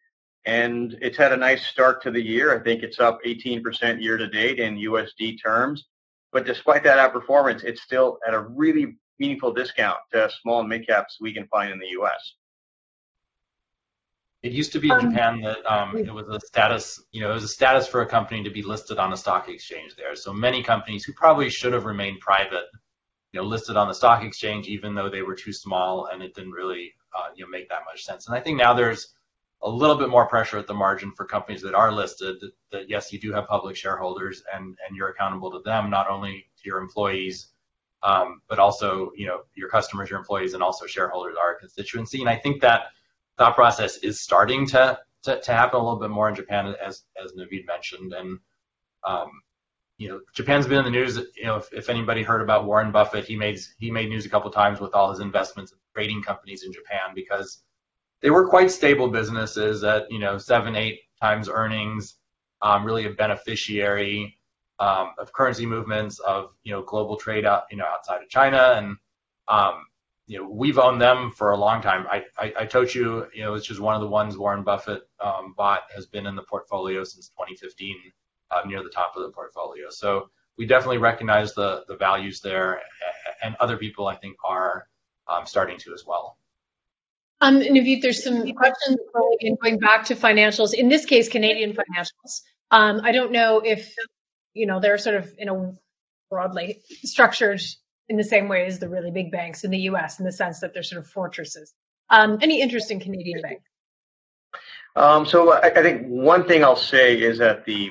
And 0.46 0.96
it's 1.02 1.18
had 1.18 1.32
a 1.32 1.36
nice 1.36 1.66
start 1.66 2.02
to 2.02 2.10
the 2.10 2.22
year. 2.22 2.58
I 2.58 2.62
think 2.62 2.82
it's 2.82 3.00
up 3.00 3.18
18% 3.26 4.02
year 4.02 4.16
to 4.16 4.26
date 4.26 4.58
in 4.58 4.76
USD 4.76 5.42
terms. 5.42 5.86
But 6.32 6.46
despite 6.46 6.84
that 6.84 6.98
outperformance, 6.98 7.64
it's 7.64 7.82
still 7.82 8.18
at 8.26 8.34
a 8.34 8.40
really 8.40 8.96
meaningful 9.18 9.52
discount 9.52 9.98
to 10.12 10.30
small 10.42 10.60
and 10.60 10.68
mid 10.68 10.86
caps 10.86 11.18
we 11.20 11.34
can 11.34 11.46
find 11.48 11.72
in 11.72 11.78
the 11.78 11.88
US. 12.00 12.34
It 14.42 14.52
used 14.52 14.72
to 14.72 14.80
be 14.80 14.88
in 14.88 14.94
um, 14.94 15.10
Japan 15.10 15.40
that 15.42 15.70
um, 15.70 15.96
it 15.98 16.14
was 16.14 16.26
a 16.28 16.40
status, 16.46 17.02
you 17.12 17.20
know, 17.20 17.30
it 17.30 17.34
was 17.34 17.44
a 17.44 17.48
status 17.48 17.86
for 17.86 18.00
a 18.00 18.06
company 18.06 18.42
to 18.42 18.50
be 18.50 18.62
listed 18.62 18.98
on 18.98 19.12
a 19.12 19.16
stock 19.16 19.50
exchange 19.50 19.96
there. 19.96 20.16
So 20.16 20.32
many 20.32 20.62
companies 20.62 21.04
who 21.04 21.12
probably 21.12 21.50
should 21.50 21.74
have 21.74 21.84
remained 21.84 22.20
private 22.20 22.64
you 23.32 23.40
know, 23.40 23.46
listed 23.46 23.76
on 23.76 23.88
the 23.88 23.94
stock 23.94 24.24
exchange, 24.24 24.66
even 24.66 24.94
though 24.94 25.08
they 25.08 25.22
were 25.22 25.34
too 25.34 25.52
small 25.52 26.06
and 26.06 26.22
it 26.22 26.34
didn't 26.34 26.52
really, 26.52 26.92
uh, 27.16 27.28
you 27.34 27.44
know, 27.44 27.50
make 27.50 27.68
that 27.68 27.82
much 27.84 28.04
sense. 28.04 28.26
And 28.26 28.36
I 28.36 28.40
think 28.40 28.58
now 28.58 28.74
there's 28.74 29.14
a 29.62 29.70
little 29.70 29.96
bit 29.96 30.08
more 30.08 30.26
pressure 30.26 30.58
at 30.58 30.66
the 30.66 30.74
margin 30.74 31.12
for 31.12 31.26
companies 31.26 31.62
that 31.62 31.74
are 31.74 31.92
listed 31.92 32.40
that, 32.40 32.52
that 32.72 32.90
yes, 32.90 33.12
you 33.12 33.20
do 33.20 33.32
have 33.32 33.46
public 33.46 33.76
shareholders 33.76 34.42
and, 34.54 34.64
and 34.86 34.96
you're 34.96 35.10
accountable 35.10 35.50
to 35.50 35.60
them, 35.60 35.90
not 35.90 36.08
only 36.08 36.46
to 36.56 36.62
your 36.64 36.78
employees, 36.78 37.48
um, 38.02 38.40
but 38.48 38.58
also, 38.58 39.12
you 39.14 39.26
know, 39.26 39.42
your 39.54 39.68
customers, 39.68 40.08
your 40.08 40.18
employees, 40.18 40.54
and 40.54 40.62
also 40.62 40.86
shareholders 40.86 41.36
are 41.40 41.56
a 41.56 41.58
constituency. 41.58 42.20
And 42.20 42.28
I 42.28 42.36
think 42.36 42.62
that 42.62 42.84
thought 43.36 43.54
process 43.54 43.98
is 43.98 44.20
starting 44.20 44.66
to 44.68 44.98
to, 45.22 45.38
to 45.38 45.52
happen 45.52 45.78
a 45.78 45.82
little 45.82 46.00
bit 46.00 46.10
more 46.10 46.28
in 46.28 46.34
Japan, 46.34 46.74
as 46.82 47.02
as 47.22 47.32
Naveed 47.32 47.66
mentioned, 47.66 48.12
and 48.14 48.38
um, 49.04 49.30
you 50.00 50.08
know, 50.08 50.20
Japan's 50.32 50.66
been 50.66 50.78
in 50.78 50.84
the 50.84 50.90
news. 50.90 51.18
You 51.36 51.44
know, 51.44 51.56
if, 51.56 51.70
if 51.74 51.90
anybody 51.90 52.22
heard 52.22 52.40
about 52.40 52.64
Warren 52.64 52.90
Buffett, 52.90 53.26
he 53.26 53.36
made 53.36 53.60
he 53.78 53.90
made 53.90 54.08
news 54.08 54.24
a 54.24 54.30
couple 54.30 54.50
times 54.50 54.80
with 54.80 54.94
all 54.94 55.10
his 55.10 55.20
investments 55.20 55.72
in 55.72 55.78
trading 55.94 56.22
companies 56.22 56.64
in 56.64 56.72
Japan 56.72 57.10
because 57.14 57.62
they 58.22 58.30
were 58.30 58.48
quite 58.48 58.70
stable 58.70 59.08
businesses 59.08 59.84
at 59.84 60.10
you 60.10 60.18
know 60.18 60.38
seven 60.38 60.74
eight 60.74 61.00
times 61.20 61.50
earnings, 61.50 62.16
um, 62.62 62.82
really 62.82 63.04
a 63.04 63.10
beneficiary 63.10 64.38
um, 64.78 65.12
of 65.18 65.34
currency 65.34 65.66
movements 65.66 66.18
of 66.20 66.52
you 66.62 66.72
know 66.72 66.82
global 66.82 67.16
trade 67.18 67.44
out 67.44 67.64
you 67.70 67.76
know 67.76 67.84
outside 67.84 68.22
of 68.22 68.28
China 68.30 68.76
and 68.78 68.96
um, 69.48 69.84
you 70.26 70.38
know 70.38 70.48
we've 70.48 70.78
owned 70.78 71.02
them 71.02 71.30
for 71.30 71.50
a 71.50 71.58
long 71.58 71.82
time. 71.82 72.06
I, 72.10 72.24
I, 72.38 72.54
I 72.60 72.64
told 72.64 72.94
you 72.94 73.26
you 73.34 73.42
know 73.42 73.52
it's 73.52 73.66
just 73.66 73.80
one 73.80 73.94
of 73.94 74.00
the 74.00 74.08
ones 74.08 74.38
Warren 74.38 74.64
Buffett 74.64 75.02
um, 75.22 75.52
bought 75.58 75.82
has 75.94 76.06
been 76.06 76.24
in 76.24 76.36
the 76.36 76.42
portfolio 76.44 77.04
since 77.04 77.28
2015 77.28 77.96
uh, 77.96 78.08
near 78.66 78.82
the 78.82 78.90
top 78.90 79.14
of 79.16 79.22
the 79.22 79.30
portfolio. 79.30 79.86
So 79.90 80.30
we 80.58 80.66
definitely 80.66 80.98
recognize 80.98 81.54
the 81.54 81.84
the 81.88 81.96
values 81.96 82.40
there, 82.40 82.82
and 83.42 83.56
other 83.60 83.76
people 83.76 84.08
I 84.08 84.16
think 84.16 84.36
are 84.44 84.86
um, 85.28 85.46
starting 85.46 85.78
to 85.78 85.94
as 85.94 86.04
well. 86.06 86.36
Um, 87.40 87.60
Naveed, 87.60 88.02
there's 88.02 88.22
some 88.22 88.52
questions 88.52 88.98
going 89.62 89.78
back 89.78 90.06
to 90.06 90.14
financials. 90.14 90.74
In 90.74 90.88
this 90.88 91.06
case, 91.06 91.28
Canadian 91.28 91.72
financials. 91.72 92.42
Um, 92.70 93.00
I 93.02 93.12
don't 93.12 93.32
know 93.32 93.60
if 93.60 93.94
you 94.52 94.66
know 94.66 94.80
they're 94.80 94.98
sort 94.98 95.16
of 95.16 95.32
in 95.38 95.48
a 95.48 95.72
broadly 96.28 96.82
structured 97.02 97.62
in 98.08 98.16
the 98.16 98.24
same 98.24 98.48
way 98.48 98.66
as 98.66 98.78
the 98.78 98.88
really 98.88 99.10
big 99.10 99.30
banks 99.30 99.64
in 99.64 99.70
the 99.70 99.78
U.S. 99.90 100.18
in 100.18 100.26
the 100.26 100.32
sense 100.32 100.60
that 100.60 100.74
they're 100.74 100.82
sort 100.82 101.00
of 101.00 101.08
fortresses. 101.08 101.72
Um, 102.10 102.38
any 102.42 102.60
interest 102.60 102.90
in 102.90 103.00
Canadian 103.00 103.40
banks? 103.40 103.62
Um, 104.96 105.24
so 105.24 105.52
I, 105.52 105.68
I, 105.68 105.82
think 105.82 106.06
one 106.08 106.46
thing 106.46 106.64
I'll 106.64 106.74
say 106.74 107.20
is 107.20 107.38
that 107.38 107.64
the 107.64 107.90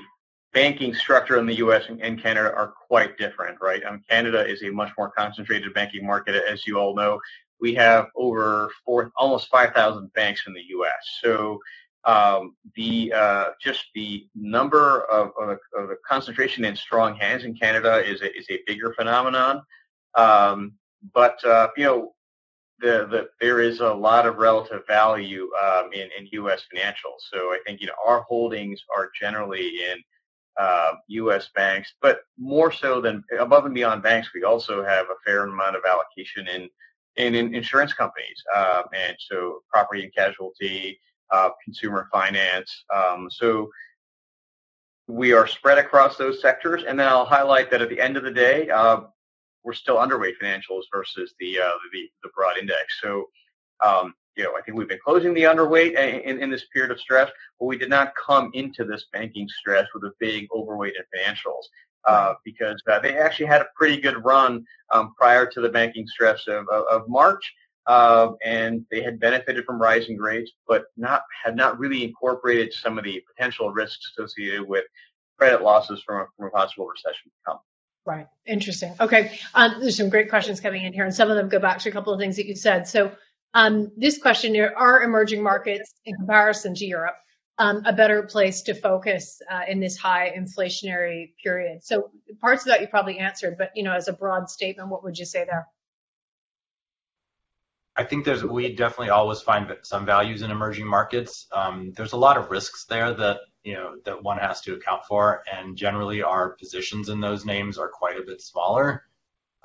banking 0.53 0.93
structure 0.93 1.38
in 1.38 1.45
the 1.45 1.55
U.S. 1.55 1.83
and, 1.88 2.21
Canada 2.21 2.53
are 2.53 2.73
quite 2.88 3.17
different, 3.17 3.59
right? 3.62 3.83
Um, 3.83 4.01
Canada 4.09 4.45
is 4.45 4.63
a 4.63 4.69
much 4.69 4.91
more 4.97 5.12
concentrated 5.12 5.73
banking 5.73 6.05
market, 6.05 6.35
as 6.35 6.65
you 6.65 6.77
all 6.77 6.95
know. 6.95 7.19
We 7.62 7.75
have 7.75 8.07
over 8.15 8.71
four, 8.85 9.12
almost 9.15 9.49
5,000 9.49 10.12
banks 10.13 10.43
in 10.47 10.53
the 10.53 10.63
U.S. 10.69 11.19
So 11.21 11.59
um, 12.05 12.55
the 12.75 13.13
uh, 13.13 13.45
just 13.62 13.85
the 13.93 14.27
number 14.33 15.03
of, 15.12 15.31
of, 15.39 15.57
of, 15.77 15.89
concentration 16.07 16.63
in 16.63 16.75
strong 16.75 17.15
hands 17.15 17.43
in 17.43 17.53
Canada 17.53 17.97
is 17.97 18.21
a, 18.21 18.35
is 18.38 18.45
a 18.49 18.59
bigger 18.65 18.93
phenomenon. 18.93 19.62
Um, 20.15 20.73
but 21.13 21.43
uh, 21.43 21.67
you 21.75 21.83
know, 21.83 22.13
the, 22.79 23.07
the 23.12 23.29
there 23.41 23.59
is 23.59 23.81
a 23.81 23.93
lot 23.93 24.25
of 24.25 24.38
relative 24.38 24.88
value 24.88 25.49
um, 25.62 25.91
in 25.91 26.09
in 26.17 26.27
U.S. 26.31 26.63
financials. 26.73 27.19
So 27.31 27.49
I 27.49 27.59
think 27.65 27.81
you 27.81 27.88
know 27.88 27.93
our 28.07 28.21
holdings 28.21 28.81
are 28.95 29.09
generally 29.19 29.67
in 29.67 30.01
uh, 30.60 30.91
U.S. 31.08 31.50
banks, 31.56 31.93
but 32.02 32.19
more 32.38 32.72
so 32.72 33.00
than 33.00 33.24
above 33.39 33.65
and 33.65 33.74
beyond 33.74 34.04
banks, 34.04 34.30
we 34.36 34.43
also 34.43 34.84
have 34.84 35.06
a 35.06 35.15
fair 35.26 35.45
amount 35.45 35.76
of 35.76 35.84
allocation 35.86 36.48
in 36.48 36.69
in, 37.15 37.36
in 37.36 37.56
insurance 37.56 37.93
companies, 37.93 38.41
uh, 38.56 38.84
and 38.93 39.15
so 39.19 39.62
property 39.72 40.04
and 40.04 40.13
casualty, 40.13 41.00
uh, 41.32 41.50
consumer 41.63 42.08
finance. 42.12 42.86
Um, 42.95 43.28
so 43.30 43.69
we 45.08 45.34
are 45.34 45.48
spread 45.48 45.78
across 45.78 46.17
those 46.17 46.41
sectors, 46.41 46.84
and 46.88 47.00
then 47.00 47.08
I'll 47.08 47.26
highlight 47.26 47.72
that 47.72 47.82
at 47.82 47.89
the 47.89 48.00
end 48.00 48.15
of 48.15 48.24
the 48.24 48.32
day, 48.32 48.69
uh, 48.69 49.02
we're 49.63 49.74
still 49.74 49.98
underweight 49.98 50.34
financials 50.41 50.84
versus 50.93 51.34
the 51.39 51.60
uh, 51.60 51.72
the, 51.91 52.10
the 52.24 52.30
broad 52.36 52.58
index. 52.58 53.00
So 53.02 53.26
um, 53.84 54.13
you 54.39 54.45
know, 54.45 54.54
I 54.58 54.62
think 54.62 54.78
we've 54.78 54.88
been 54.88 54.99
closing 55.04 55.34
the 55.34 55.43
underweight 55.43 55.95
in, 55.97 56.41
in 56.41 56.49
this 56.49 56.63
period 56.73 56.91
of 56.91 56.99
stress, 56.99 57.30
but 57.60 57.65
we 57.65 57.78
did 57.78 57.89
not 57.89 58.13
come 58.15 58.52
into 58.54 58.86
this 58.86 59.08
banking 59.12 59.49
stress 59.49 59.86
with 59.93 60.04
a 60.06 60.13
big 60.17 60.47
overweight 60.56 60.93
in 60.95 61.04
financials 61.13 61.65
uh, 62.08 62.36
because 62.45 62.82
uh, 62.89 62.99
they 62.99 63.17
actually 63.17 63.47
had 63.47 63.62
a 63.62 63.67
pretty 63.75 63.99
good 63.99 64.23
run 64.23 64.63
um, 64.93 65.13
prior 65.17 65.45
to 65.45 65.60
the 65.60 65.67
banking 65.67 66.08
stress 66.08 66.47
of, 66.47 66.65
of, 66.69 66.86
of 66.89 67.10
March. 67.10 67.54
Uh, 67.86 68.32
and 68.45 68.86
they 68.91 69.02
had 69.02 69.19
benefited 69.19 69.65
from 69.65 69.82
rising 69.82 70.17
rates, 70.17 70.52
but 70.69 70.86
not 70.95 71.23
had 71.43 71.58
not 71.58 71.78
really 71.78 72.06
incorporated 72.06 72.71
some 72.71 72.97
of 72.97 73.04
the 73.04 73.21
potential 73.36 73.71
risks 73.71 74.12
associated 74.12 74.62
with 74.62 74.86
credit 75.38 75.62
losses 75.63 76.02
from 76.06 76.21
a, 76.21 76.25
from 76.38 76.47
a 76.47 76.49
possible 76.52 76.88
recession 76.88 77.25
to 77.25 77.38
come. 77.45 77.58
Right. 78.06 78.28
Interesting. 78.45 78.95
Okay. 79.02 79.38
Um, 79.54 79.75
there's 79.82 79.97
some 79.97 80.10
great 80.10 80.30
questions 80.30 80.62
coming 80.62 80.84
in 80.84 80.93
here, 80.93 81.04
and 81.04 81.13
some 81.13 81.30
of 81.30 81.36
them 81.36 81.49
go 81.49 81.60
back 81.60 81.80
to 81.80 81.89
a 81.89 81.91
couple 81.91 82.13
of 82.13 82.19
things 82.19 82.38
that 82.38 82.45
you 82.45 82.56
said. 82.56 82.88
So 82.88 83.12
um, 83.53 83.91
this 83.97 84.17
question 84.17 84.55
are 84.57 85.01
emerging 85.01 85.41
markets 85.41 85.93
in 86.05 86.15
comparison 86.15 86.75
to 86.75 86.85
Europe 86.85 87.15
um, 87.57 87.83
a 87.85 87.93
better 87.93 88.23
place 88.23 88.63
to 88.63 88.73
focus 88.73 89.41
uh, 89.49 89.62
in 89.67 89.79
this 89.79 89.97
high 89.97 90.33
inflationary 90.38 91.33
period? 91.43 91.83
So 91.83 92.12
parts 92.41 92.63
of 92.63 92.67
that 92.67 92.81
you 92.81 92.88
probably 92.88 93.19
answered, 93.19 93.57
but 93.57 93.71
you 93.75 93.83
know, 93.83 93.93
as 93.93 94.07
a 94.07 94.13
broad 94.13 94.49
statement, 94.49 94.89
what 94.89 95.03
would 95.03 95.17
you 95.17 95.25
say 95.25 95.45
there? 95.45 95.67
I 97.99 98.05
think 98.05 98.23
there's 98.23 98.45
we 98.45 98.73
definitely 98.75 99.09
always 99.09 99.41
find 99.41 99.75
some 99.81 100.05
values 100.05 100.41
in 100.41 100.51
emerging 100.51 100.88
markets. 100.88 101.47
Um, 101.51 101.91
there's 101.97 102.13
a 102.13 102.17
lot 102.17 102.38
of 102.38 102.49
risks 102.49 102.85
there 102.85 103.13
that 103.13 103.41
you 103.65 103.73
know 103.73 103.97
that 104.05 104.23
one 104.23 104.38
has 104.38 104.62
to 104.62 104.75
account 104.75 105.01
for, 105.05 105.43
and 105.51 105.75
generally 105.75 106.23
our 106.23 106.51
positions 106.51 107.09
in 107.09 107.19
those 107.19 107.45
names 107.45 107.77
are 107.77 107.89
quite 107.89 108.17
a 108.17 108.23
bit 108.23 108.41
smaller. 108.41 109.03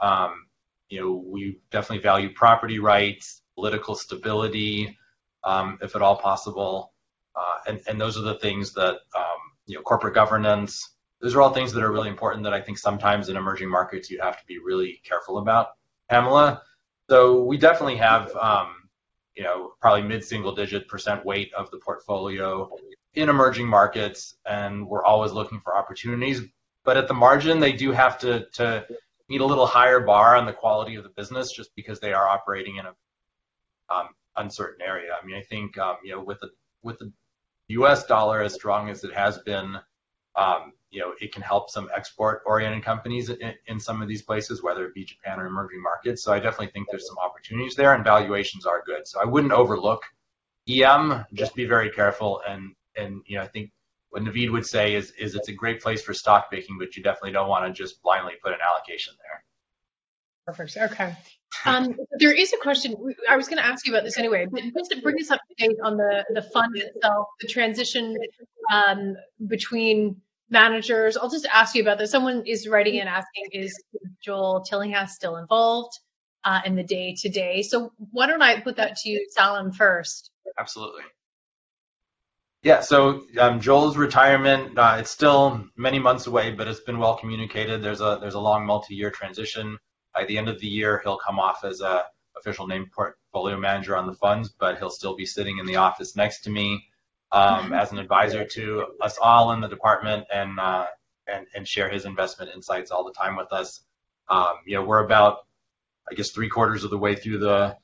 Um, 0.01 0.47
you 0.89 1.01
know, 1.01 1.13
we 1.13 1.61
definitely 1.71 2.03
value 2.03 2.35
property 2.35 2.81
rights, 2.81 3.41
political 3.55 3.95
stability, 3.95 4.99
um, 5.45 5.79
if 5.83 5.95
at 5.97 6.03
all 6.03 6.17
possible. 6.17 6.93
Uh, 7.37 7.59
and, 7.69 7.81
and 7.89 8.01
those 8.01 8.17
are 8.17 8.23
the 8.23 8.39
things 8.39 8.73
that, 8.75 8.97
um, 9.17 9.41
you 9.67 9.77
know, 9.77 9.83
corporate 9.83 10.15
governance, 10.15 10.91
those 11.21 11.35
are 11.35 11.43
all 11.43 11.53
things 11.53 11.73
that 11.73 11.83
are 11.83 11.91
really 11.93 12.09
important 12.09 12.45
that 12.45 12.53
I 12.53 12.61
think 12.61 12.79
sometimes 12.79 13.29
in 13.29 13.37
emerging 13.37 13.71
markets 13.71 14.11
you 14.11 14.21
have 14.21 14.39
to 14.39 14.47
be 14.47 14.59
really 14.59 15.01
careful 15.05 15.39
about, 15.39 15.69
Pamela. 16.11 16.63
So 17.09 17.43
we 17.43 17.57
definitely 17.57 17.97
have, 17.97 18.35
um, 18.37 18.89
you 19.35 19.43
know, 19.43 19.73
probably 19.81 20.03
mid-single 20.03 20.55
digit 20.55 20.87
percent 20.87 21.25
weight 21.25 21.53
of 21.55 21.71
the 21.71 21.79
portfolio 21.79 22.71
in 23.15 23.29
emerging 23.29 23.67
markets, 23.67 24.37
and 24.45 24.87
we're 24.87 25.05
always 25.05 25.33
looking 25.33 25.61
for 25.61 25.77
opportunities. 25.77 26.43
But 26.85 26.97
at 26.97 27.09
the 27.09 27.15
margin, 27.15 27.59
they 27.59 27.73
do 27.73 27.91
have 27.93 28.19
to, 28.19 28.47
to 28.55 28.87
meet 29.29 29.41
a 29.41 29.47
little 29.47 29.67
higher 29.67 30.01
bar 30.01 30.37
on 30.37 30.47
the 30.47 30.53
quality 30.53 30.97
of 30.97 31.05
the 31.05 31.11
business 31.11 31.53
just 31.53 31.75
because 31.75 32.01
they 32.01 32.13
are 32.13 32.29
operating 32.29 32.77
in 32.77 32.87
a 32.87 32.93
um, 33.91 34.09
uncertain 34.37 34.83
area. 34.83 35.13
I 35.21 35.25
mean, 35.25 35.37
I 35.37 35.43
think 35.43 35.79
um, 35.79 35.97
you 36.05 36.13
know 36.13 36.23
with 36.23 36.41
the 36.41 36.51
with 36.83 36.99
the 36.99 37.13
U.S. 37.69 38.07
dollar 38.07 38.43
as 38.43 38.55
strong 38.55 38.91
as 38.91 39.05
it 39.05 39.15
has 39.15 39.39
been, 39.39 39.77
um, 40.37 40.73
you 40.91 41.01
know, 41.01 41.13
it 41.21 41.33
can 41.33 41.43
help 41.43 41.71
some 41.71 41.89
export-oriented 41.95 42.85
companies 42.85 43.31
in, 43.31 43.55
in, 43.67 43.81
some 43.81 44.03
of 44.03 44.09
these 44.09 44.23
places, 44.23 44.63
whether 44.63 44.85
it 44.85 44.95
be 44.95 45.05
Japan 45.05 45.41
or 45.41 45.47
emerging 45.47 45.83
markets. 45.83 46.23
So 46.23 46.33
I 46.33 46.39
definitely 46.39 46.69
think 46.69 46.89
there's 46.91 47.07
some 47.07 47.19
opportunities 47.19 47.75
there, 47.75 47.95
and 47.95 48.05
valuations 48.05 48.67
are 48.67 48.83
good. 48.85 49.09
So 49.09 49.21
I 49.21 49.25
wouldn't 49.25 49.53
overlook 49.53 50.03
EM. 50.69 51.25
Just 51.33 51.55
be 51.55 51.65
very 51.65 51.91
careful, 51.91 52.43
and 52.49 52.75
and 52.97 53.23
you 53.27 53.37
know, 53.37 53.43
I 53.43 53.49
think 53.49 53.71
what 54.11 54.23
Naveed 54.23 54.53
would 54.53 54.67
say 54.67 54.95
is 54.95 55.11
is 55.19 55.35
it's 55.35 55.49
a 55.49 55.53
great 55.53 55.81
place 55.81 56.03
for 56.03 56.15
stock 56.15 56.51
picking, 56.51 56.79
but 56.79 56.97
you 56.97 57.03
definitely 57.03 57.33
don't 57.33 57.49
want 57.49 57.67
to 57.67 57.73
just 57.73 58.03
blindly 58.03 58.35
put 58.43 58.53
an 58.53 58.61
allocation 58.67 59.15
there. 59.19 59.24
Perfect. 60.47 60.77
Okay. 60.77 61.17
Um, 61.65 61.97
there 62.19 62.35
is 62.35 62.53
a 62.53 62.59
question. 62.59 62.95
I 63.29 63.37
was 63.37 63.49
going 63.49 63.57
to 63.57 63.65
ask 63.65 63.87
you 63.87 63.95
about 63.95 64.05
this 64.05 64.19
anyway, 64.19 64.47
but 64.51 64.63
just 64.77 64.91
to 64.91 65.01
bring 65.01 65.17
us 65.19 65.31
up 65.31 65.41
to 65.49 65.67
date 65.67 65.77
on 65.83 65.97
the 65.97 66.25
the 66.35 66.43
fund 66.43 66.77
itself, 66.77 67.29
the 67.41 67.49
transition 67.49 68.17
um, 68.73 69.17
between 69.47 70.21
managers. 70.51 71.17
I'll 71.17 71.31
just 71.31 71.47
ask 71.47 71.75
you 71.75 71.83
about 71.83 71.99
this. 71.99 72.11
Someone 72.11 72.45
is 72.47 72.69
writing 72.69 72.97
in 72.97 73.09
asking, 73.09 73.45
is 73.53 73.83
Joel 74.23 74.63
Tillinghast 74.63 75.15
still 75.15 75.37
involved 75.37 75.93
uh, 76.45 76.61
in 76.67 76.77
the 76.77 76.83
day 76.83 77.15
to 77.21 77.29
day? 77.29 77.63
So 77.63 77.93
why 78.13 78.27
don't 78.27 78.43
I 78.43 78.61
put 78.61 78.77
that 78.77 78.97
to 78.97 79.09
you, 79.09 79.27
Salim, 79.31 79.73
first? 79.73 80.31
Absolutely. 80.59 81.03
Yeah, 82.63 82.81
so 82.81 83.25
um, 83.39 83.61
Joel's 83.61 83.97
retirement, 83.99 84.79
uh, 84.79 84.97
it's 85.01 85.11
still 85.11 85.67
many 85.77 85.99
months 85.99 86.27
away, 86.27 86.51
but 86.53 86.67
it's 86.67 86.81
been 86.81 86.99
well 86.99 87.17
communicated. 87.17 87.83
There's 87.83 88.01
a 88.01 88.19
there's 88.21 88.35
a 88.35 88.41
long 88.41 88.65
multi-year 88.65 89.11
transition. 89.11 89.77
By 90.15 90.25
the 90.25 90.39
end 90.39 90.49
of 90.49 90.61
the 90.61 90.67
year, 90.67 91.01
he'll 91.03 91.19
come 91.19 91.39
off 91.39 91.65
as 91.65 91.81
a 91.81 92.05
official 92.37 92.67
name 92.67 92.91
portfolio 92.95 93.59
manager 93.59 93.97
on 93.97 94.07
the 94.07 94.15
funds, 94.15 94.49
but 94.49 94.79
he'll 94.79 94.91
still 94.91 95.17
be 95.17 95.27
sitting 95.27 95.59
in 95.59 95.67
the 95.67 95.77
office 95.77 96.17
next 96.17 96.41
to 96.43 96.51
me 96.51 96.85
um, 97.33 97.73
as 97.73 97.93
an 97.93 97.99
advisor 97.99 98.45
to 98.45 98.87
us 99.01 99.19
all 99.21 99.53
in 99.53 99.61
the 99.61 99.69
department 99.69 100.27
and, 100.33 100.59
uh, 100.61 100.87
and 101.27 101.47
and 101.55 101.67
share 101.67 101.89
his 101.89 102.05
investment 102.05 102.51
insights 102.55 102.91
all 102.91 103.05
the 103.05 103.13
time 103.13 103.37
with 103.37 103.53
us. 103.53 103.81
Um, 104.29 104.55
you 104.67 104.77
know, 104.77 104.85
we're 104.85 105.05
about, 105.05 105.39
I 106.11 106.15
guess, 106.15 106.31
three 106.31 106.49
quarters 106.49 106.85
of 106.85 106.91
the 106.91 106.99
way 106.99 107.15
through 107.15 107.39
the 107.39 107.77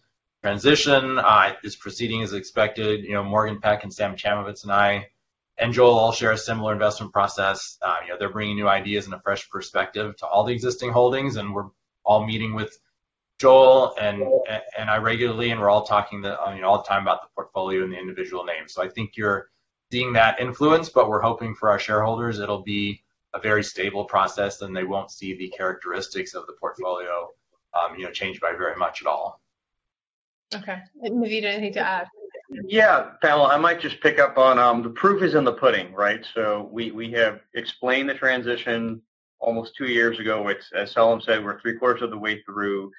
transition. 0.43 1.19
Uh, 1.19 1.55
it's 1.63 1.77
proceeding 1.77 2.23
as 2.23 2.33
expected. 2.33 3.05
You 3.05 3.13
know, 3.13 3.25
Morgen 3.25 3.61
Peck 3.61 3.83
and 3.83 3.93
Sam 3.93 4.15
Chamovitz 4.17 4.63
and 4.65 4.73
I 4.73 5.09
and 5.59 5.73
Joel 5.73 5.99
all 5.99 6.13
share 6.13 6.33
a 6.33 6.39
similar 6.39 6.73
investment 6.73 7.13
process. 7.13 7.79
Uh, 7.83 7.97
you 8.03 8.13
know, 8.13 8.19
they're 8.19 8.31
bringing 8.33 8.57
new 8.57 8.69
ideas 8.69 9.05
and 9.05 9.15
a 9.15 9.21
fresh 9.21 9.49
perspective 9.51 10.17
to 10.19 10.27
all 10.27 10.45
the 10.45 10.55
existing 10.55 10.91
holdings, 10.91 11.37
and 11.37 11.55
we're 11.55 11.67
all 12.11 12.27
meeting 12.27 12.55
with 12.55 12.77
Joel 13.39 13.95
and 14.01 14.21
and 14.77 14.91
I 14.91 14.97
regularly, 14.97 15.53
and 15.53 15.61
we're 15.61 15.71
all 15.71 15.87
talking 15.87 16.21
the 16.21 16.37
you 16.55 16.61
know 16.61 16.69
all 16.69 16.83
the 16.83 16.89
time 16.89 17.03
about 17.03 17.23
the 17.23 17.29
portfolio 17.37 17.85
and 17.85 17.93
the 17.93 17.99
individual 17.99 18.45
names. 18.45 18.75
So 18.75 18.83
I 18.83 18.89
think 18.89 19.17
you're 19.17 19.49
seeing 19.93 20.13
that 20.15 20.41
influence, 20.41 20.89
but 20.89 21.09
we're 21.09 21.21
hoping 21.21 21.55
for 21.55 21.71
our 21.71 21.79
shareholders 21.79 22.41
it'll 22.41 22.65
be 22.65 23.03
a 23.33 23.39
very 23.39 23.63
stable 23.63 24.05
process 24.05 24.61
and 24.61 24.77
they 24.77 24.83
won't 24.83 25.13
see 25.13 25.35
the 25.37 25.49
characteristics 25.57 26.35
of 26.35 26.47
the 26.49 26.53
portfolio 26.55 27.29
um, 27.79 27.97
you 27.97 28.05
know 28.05 28.11
change 28.11 28.41
by 28.41 28.53
very 28.53 28.77
much 28.77 29.03
at 29.03 29.07
all. 29.07 29.41
Okay. 30.53 30.79
Naveed, 31.05 31.45
anything 31.45 31.73
to 31.75 31.81
add? 31.81 32.09
Yeah, 32.67 33.11
Pamela, 33.23 33.55
I 33.55 33.57
might 33.57 33.79
just 33.79 34.01
pick 34.01 34.19
up 34.19 34.37
on 34.37 34.59
um, 34.59 34.83
the 34.83 34.91
proof 34.91 35.23
is 35.23 35.37
in 35.37 35.45
the 35.45 35.53
pudding, 35.53 35.93
right? 35.93 36.27
So 36.35 36.69
we, 36.73 36.91
we 36.91 37.13
have 37.13 37.43
explained 37.55 38.09
the 38.09 38.15
transition 38.15 39.01
almost 39.41 39.75
two 39.77 39.87
years 39.87 40.19
ago. 40.19 40.49
It's, 40.49 40.71
as 40.73 40.93
Salim 40.93 41.21
said, 41.21 41.45
we're 41.45 41.61
three 41.61 41.77
quarters 41.77 42.03
of 42.03 42.11
the 42.11 42.19
way 42.19 42.43
through. 42.43 42.91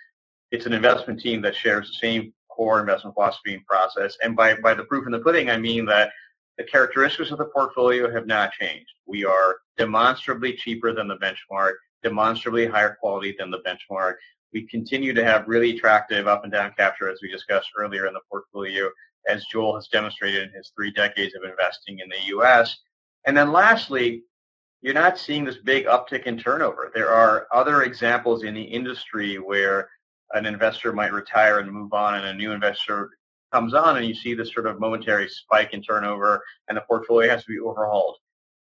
It's 0.52 0.66
an 0.66 0.74
investment 0.74 1.20
team 1.20 1.42
that 1.44 1.56
shares 1.56 1.88
the 1.88 2.08
same 2.08 2.34
core 2.50 2.80
investment 2.80 3.16
philosophy 3.16 3.54
and 3.54 3.66
process. 3.66 4.18
And 4.24 4.36
by, 4.36 4.56
by 4.56 4.74
the 4.74 4.84
proof 4.84 5.06
in 5.06 5.12
the 5.12 5.20
pudding, 5.20 5.50
I 5.50 5.58
mean 5.58 5.86
that 5.86 6.12
the 6.58 6.64
characteristics 6.64 7.32
of 7.32 7.38
the 7.38 7.46
portfolio 7.46 8.12
have 8.12 8.28
not 8.28 8.52
changed. 8.54 8.92
We 9.06 9.26
are 9.26 9.58
demonstrably 9.78 10.54
cheaper 10.54 10.94
than 10.94 11.08
the 11.08 11.18
benchmark, 11.18 11.74
demonstrably 12.04 12.66
higher 12.66 12.98
quality 13.00 13.36
than 13.38 13.52
the 13.52 13.60
benchmark. 13.60 14.16
We 14.54 14.68
continue 14.68 15.14
to 15.14 15.24
have 15.24 15.48
really 15.48 15.78
attractive 15.78 16.28
up 16.28 16.44
and 16.44 16.52
down 16.52 16.74
capture, 16.78 17.10
as 17.10 17.20
we 17.22 17.32
discussed 17.32 17.70
earlier 17.78 18.06
in 18.08 18.14
the 18.14 18.20
portfolio 18.30 18.90
as 19.28 19.46
Joel 19.46 19.76
has 19.76 19.88
demonstrated 19.88 20.44
in 20.44 20.54
his 20.54 20.72
three 20.76 20.92
decades 20.92 21.36
of 21.36 21.50
investing 21.50 22.00
in 22.00 22.10
the 22.10 22.28
U.S. 22.28 22.78
And 23.26 23.38
then 23.38 23.52
lastly, 23.52 24.24
you're 24.82 24.94
not 24.94 25.18
seeing 25.18 25.46
this 25.46 25.58
big 25.58 25.86
uptick 25.86 26.24
in 26.24 26.38
turnover. 26.38 26.92
There 26.94 27.12
are 27.12 27.48
other 27.54 27.84
examples 27.84 28.44
in 28.44 28.54
the 28.54 28.64
industry 28.64 29.36
where 29.38 29.90
an 30.34 30.46
investor 30.46 30.92
might 30.92 31.14
retire 31.14 31.60
and 31.60 31.72
move 31.72 31.94
on 31.94 32.16
and 32.16 32.26
a 32.26 32.34
new 32.34 32.52
investor 32.52 33.12
comes 33.52 33.74
on 33.74 33.98
and 33.98 34.06
you 34.06 34.16
see 34.16 34.34
this 34.34 34.54
sort 34.54 34.66
of 34.66 34.80
momentary 34.80 35.30
spike 35.30 35.74
in 35.74 35.84
turnover 35.84 36.42
and 36.68 36.78
the 36.78 36.82
portfolio 36.82 37.30
has 37.30 37.44
to 37.44 37.52
be 37.52 37.60
overhauled. 37.60 38.18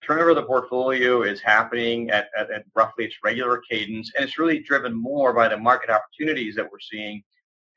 Turnover 0.06 0.30
of 0.30 0.36
the 0.36 0.42
portfolio 0.42 1.22
is 1.22 1.40
happening 1.40 2.10
at, 2.10 2.28
at, 2.38 2.50
at 2.50 2.64
roughly 2.74 3.06
its 3.06 3.16
regular 3.24 3.62
cadence 3.68 4.12
and 4.14 4.24
it's 4.24 4.38
really 4.38 4.60
driven 4.60 4.94
more 4.94 5.32
by 5.32 5.48
the 5.48 5.56
market 5.56 5.90
opportunities 5.90 6.54
that 6.54 6.70
we're 6.70 6.78
seeing 6.78 7.22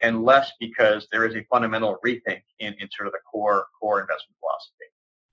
and 0.02 0.24
less 0.24 0.52
because 0.60 1.08
there 1.12 1.26
is 1.26 1.36
a 1.36 1.44
fundamental 1.50 1.98
rethink 2.06 2.42
in, 2.60 2.76
in 2.80 2.90
sort 2.92 3.08
of 3.08 3.14
the 3.14 3.20
core 3.32 3.66
core 3.80 4.02
investment 4.02 4.36
philosophy. 4.40 4.86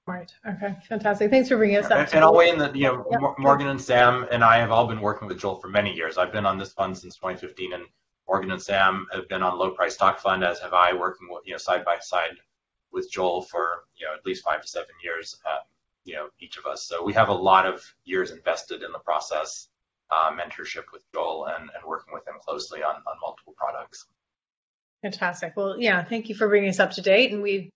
Right. 0.07 0.31
Okay. 0.47 0.77
Fantastic. 0.89 1.31
Thanks 1.31 1.49
for 1.49 1.57
bringing 1.57 1.79
us 1.79 1.87
up. 1.87 1.93
And, 1.93 2.15
and 2.15 2.25
I'll 2.25 2.35
weigh 2.35 2.51
in 2.51 2.59
that 2.59 2.77
you 2.77 2.85
know 2.85 3.07
yep. 3.11 3.21
Morgen 3.39 3.69
and 3.69 3.81
Sam 3.81 4.27
and 4.31 4.45
I 4.45 4.59
have 4.59 4.71
all 4.71 4.87
been 4.87 5.01
working 5.01 5.29
with 5.29 5.39
Joel 5.39 5.57
for 5.57 5.69
many 5.69 5.95
years. 5.95 6.19
I've 6.19 6.33
been 6.33 6.45
on 6.45 6.59
this 6.59 6.73
fund 6.75 6.97
since 6.97 7.17
2015, 7.17 7.73
and 7.73 7.85
Morgen 8.29 8.51
and 8.51 8.61
Sam 8.61 9.07
have 9.13 9.29
been 9.29 9.43
on 9.43 9.59
low 9.59 9.71
price 9.71 9.95
stock 9.95 10.21
fund, 10.21 10.45
as 10.45 10.61
have 10.61 10.75
I, 10.75 10.93
working 10.93 11.29
with 11.31 11.43
you 11.47 11.53
know 11.53 11.59
side 11.59 11.87
by 11.87 11.97
side 12.01 12.37
with 12.93 13.11
Joel 13.11 13.43
for 13.43 13.85
you 13.97 14.07
know 14.07 14.13
at 14.13 14.27
least 14.27 14.45
five 14.45 14.61
to 14.61 14.69
seven 14.69 14.95
years. 15.03 15.37
Uh, 15.47 15.61
you 16.05 16.15
know 16.15 16.29
each 16.39 16.59
of 16.59 16.67
us. 16.67 16.85
So 16.85 17.03
we 17.03 17.15
have 17.15 17.31
a 17.31 17.35
lot 17.35 17.65
of 17.65 17.83
years 18.05 18.31
invested 18.31 18.83
in 18.83 18.93
the 18.93 18.99
process, 18.99 19.69
uh, 20.11 20.33
mentorship 20.33 20.85
with 20.93 21.03
Joel, 21.15 21.47
and, 21.47 21.71
and 21.75 21.85
working 21.87 22.13
with 22.13 22.29
him 22.29 22.35
closely 22.45 22.83
on 22.83 22.97
on 22.97 23.17
multiple 23.23 23.55
products. 23.57 24.07
Fantastic. 25.01 25.55
Well, 25.57 25.77
yeah, 25.79 26.05
thank 26.05 26.29
you 26.29 26.35
for 26.35 26.49
bringing 26.49 26.69
us 26.69 26.81
up 26.81 26.93
to 26.93 27.03
date. 27.03 27.33
And 27.33 27.43
we 27.43 27.71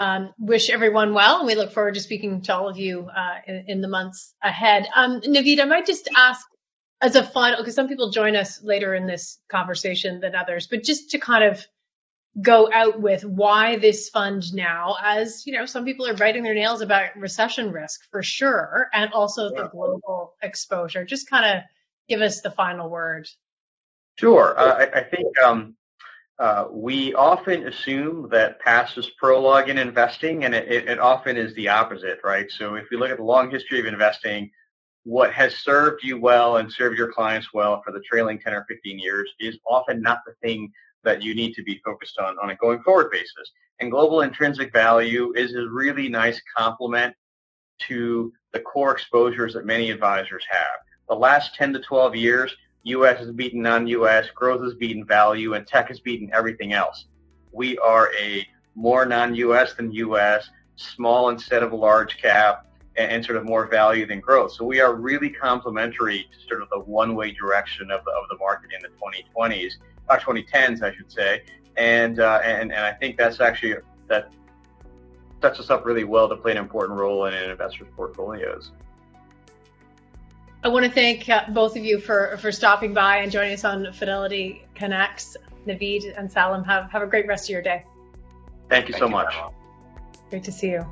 um, 0.00 0.32
wish 0.38 0.70
everyone 0.70 1.14
well. 1.14 1.38
And 1.38 1.46
we 1.46 1.54
look 1.54 1.72
forward 1.72 1.94
to 1.94 2.00
speaking 2.00 2.42
to 2.42 2.54
all 2.54 2.68
of 2.68 2.78
you 2.78 3.08
uh, 3.14 3.36
in, 3.46 3.64
in, 3.68 3.80
the 3.80 3.88
months 3.88 4.34
ahead. 4.42 4.86
Um, 4.94 5.20
Naveed, 5.20 5.60
I 5.60 5.64
might 5.64 5.86
just 5.86 6.08
ask 6.16 6.46
as 7.00 7.16
a 7.16 7.22
final, 7.22 7.58
because 7.58 7.74
some 7.74 7.88
people 7.88 8.10
join 8.10 8.36
us 8.36 8.62
later 8.62 8.94
in 8.94 9.06
this 9.06 9.38
conversation 9.48 10.20
than 10.20 10.34
others, 10.34 10.66
but 10.66 10.82
just 10.82 11.10
to 11.10 11.18
kind 11.18 11.44
of 11.44 11.64
go 12.40 12.70
out 12.72 13.00
with 13.00 13.24
why 13.24 13.76
this 13.78 14.08
fund 14.08 14.54
now, 14.54 14.96
as 15.02 15.46
you 15.46 15.52
know, 15.52 15.66
some 15.66 15.84
people 15.84 16.06
are 16.06 16.14
biting 16.14 16.42
their 16.42 16.54
nails 16.54 16.80
about 16.80 17.16
recession 17.16 17.72
risk 17.72 18.00
for 18.10 18.22
sure, 18.22 18.88
and 18.92 19.12
also 19.12 19.50
yeah. 19.50 19.62
the 19.62 19.68
global 19.68 20.34
exposure. 20.42 21.04
Just 21.04 21.30
kind 21.30 21.58
of 21.58 21.64
give 22.08 22.20
us 22.20 22.40
the 22.40 22.50
final 22.50 22.88
word. 22.88 23.28
Sure. 24.16 24.58
Uh, 24.58 24.74
I, 24.74 24.98
I, 25.00 25.04
think 25.04 25.38
um, 25.38 25.76
uh, 26.38 26.66
we 26.70 27.14
often 27.14 27.66
assume 27.66 28.28
that 28.30 28.60
past 28.60 28.96
is 28.96 29.10
prologue 29.18 29.68
in 29.68 29.78
investing, 29.78 30.44
and 30.44 30.54
it, 30.54 30.70
it, 30.70 30.88
it, 30.88 30.98
often 31.00 31.36
is 31.36 31.52
the 31.54 31.68
opposite, 31.68 32.20
right? 32.22 32.50
So 32.50 32.76
if 32.76 32.86
we 32.90 32.96
look 32.96 33.10
at 33.10 33.16
the 33.16 33.24
long 33.24 33.50
history 33.50 33.80
of 33.80 33.86
investing, 33.86 34.50
what 35.02 35.32
has 35.32 35.54
served 35.56 36.04
you 36.04 36.20
well 36.20 36.58
and 36.58 36.72
served 36.72 36.96
your 36.96 37.12
clients 37.12 37.52
well 37.52 37.82
for 37.84 37.92
the 37.92 38.00
trailing 38.00 38.38
10 38.38 38.52
or 38.52 38.64
15 38.68 38.98
years 38.98 39.28
is 39.40 39.58
often 39.66 40.00
not 40.00 40.20
the 40.26 40.34
thing 40.42 40.70
that 41.02 41.22
you 41.22 41.34
need 41.34 41.54
to 41.54 41.62
be 41.62 41.80
focused 41.84 42.18
on 42.18 42.36
on 42.42 42.50
a 42.50 42.56
going 42.56 42.82
forward 42.82 43.10
basis. 43.10 43.50
And 43.80 43.90
global 43.90 44.20
intrinsic 44.20 44.72
value 44.72 45.32
is 45.34 45.54
a 45.54 45.68
really 45.68 46.08
nice 46.08 46.40
complement 46.56 47.14
to 47.88 48.32
the 48.52 48.60
core 48.60 48.92
exposures 48.92 49.54
that 49.54 49.64
many 49.64 49.90
advisors 49.90 50.44
have. 50.50 50.66
The 51.08 51.14
last 51.14 51.54
10 51.54 51.72
to 51.72 51.80
12 51.80 52.16
years, 52.16 52.54
U.S. 52.88 53.18
has 53.18 53.30
beaten 53.30 53.62
non-U.S., 53.62 54.28
growth 54.34 54.62
has 54.62 54.74
beaten 54.74 55.04
value, 55.04 55.54
and 55.54 55.66
tech 55.66 55.88
has 55.88 56.00
beaten 56.00 56.30
everything 56.32 56.72
else. 56.72 57.06
We 57.52 57.78
are 57.78 58.10
a 58.20 58.46
more 58.74 59.06
non-U.S. 59.06 59.74
than 59.74 59.92
U.S., 59.92 60.48
small 60.76 61.30
instead 61.30 61.62
of 61.62 61.72
large 61.72 62.18
cap, 62.18 62.66
and, 62.96 63.10
and, 63.10 63.24
sort 63.24 63.36
of 63.36 63.44
more 63.44 63.66
value 63.66 64.06
than 64.06 64.20
growth. 64.20 64.52
So 64.52 64.64
we 64.64 64.80
are 64.80 64.94
really 64.94 65.30
complementary 65.30 66.28
to 66.32 66.48
sort 66.48 66.62
of 66.62 66.68
the 66.70 66.80
one-way 66.80 67.32
direction 67.32 67.90
of 67.90 68.04
the, 68.04 68.10
of 68.10 68.28
the 68.30 68.36
market 68.38 68.70
in 68.72 68.82
the 68.82 68.88
2020s, 68.88 69.72
or 70.08 70.16
2010s, 70.18 70.82
I 70.82 70.94
should 70.94 71.10
say. 71.10 71.42
And, 71.76 72.20
uh, 72.20 72.40
and, 72.44 72.72
and 72.72 72.84
I 72.84 72.92
think 72.92 73.16
that's 73.16 73.40
actually, 73.40 73.76
that 74.08 74.32
sets 75.40 75.60
us 75.60 75.70
up 75.70 75.84
really 75.84 76.04
well 76.04 76.28
to 76.28 76.36
play 76.36 76.52
an 76.52 76.58
important 76.58 76.98
role 76.98 77.26
in 77.26 77.34
an 77.34 77.50
investor's 77.50 77.88
portfolios. 77.94 78.72
I 80.62 80.68
want 80.68 80.84
to 80.84 80.90
thank 80.90 81.28
uh, 81.28 81.44
both 81.50 81.76
of 81.76 81.84
you 81.84 82.00
for, 82.00 82.36
for 82.38 82.50
stopping 82.50 82.92
by 82.92 83.18
and 83.18 83.30
joining 83.30 83.54
us 83.54 83.64
on 83.64 83.92
Fidelity 83.92 84.66
Connects. 84.74 85.36
Naveed 85.66 86.18
and 86.18 86.30
Salim, 86.30 86.64
have, 86.64 86.90
have 86.90 87.02
a 87.02 87.06
great 87.06 87.26
rest 87.26 87.44
of 87.44 87.50
your 87.50 87.62
day. 87.62 87.84
Thank 88.68 88.88
you 88.88 88.92
thank 88.92 89.00
so 89.00 89.06
you, 89.06 89.12
much. 89.12 89.34
Great 90.30 90.44
to 90.44 90.52
see 90.52 90.70
you. 90.70 90.86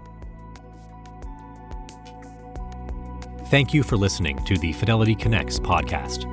Thank 3.47 3.73
you 3.73 3.83
for 3.83 3.97
listening 3.97 4.45
to 4.45 4.57
the 4.59 4.73
Fidelity 4.73 5.15
Connects 5.15 5.59
podcast. 5.59 6.33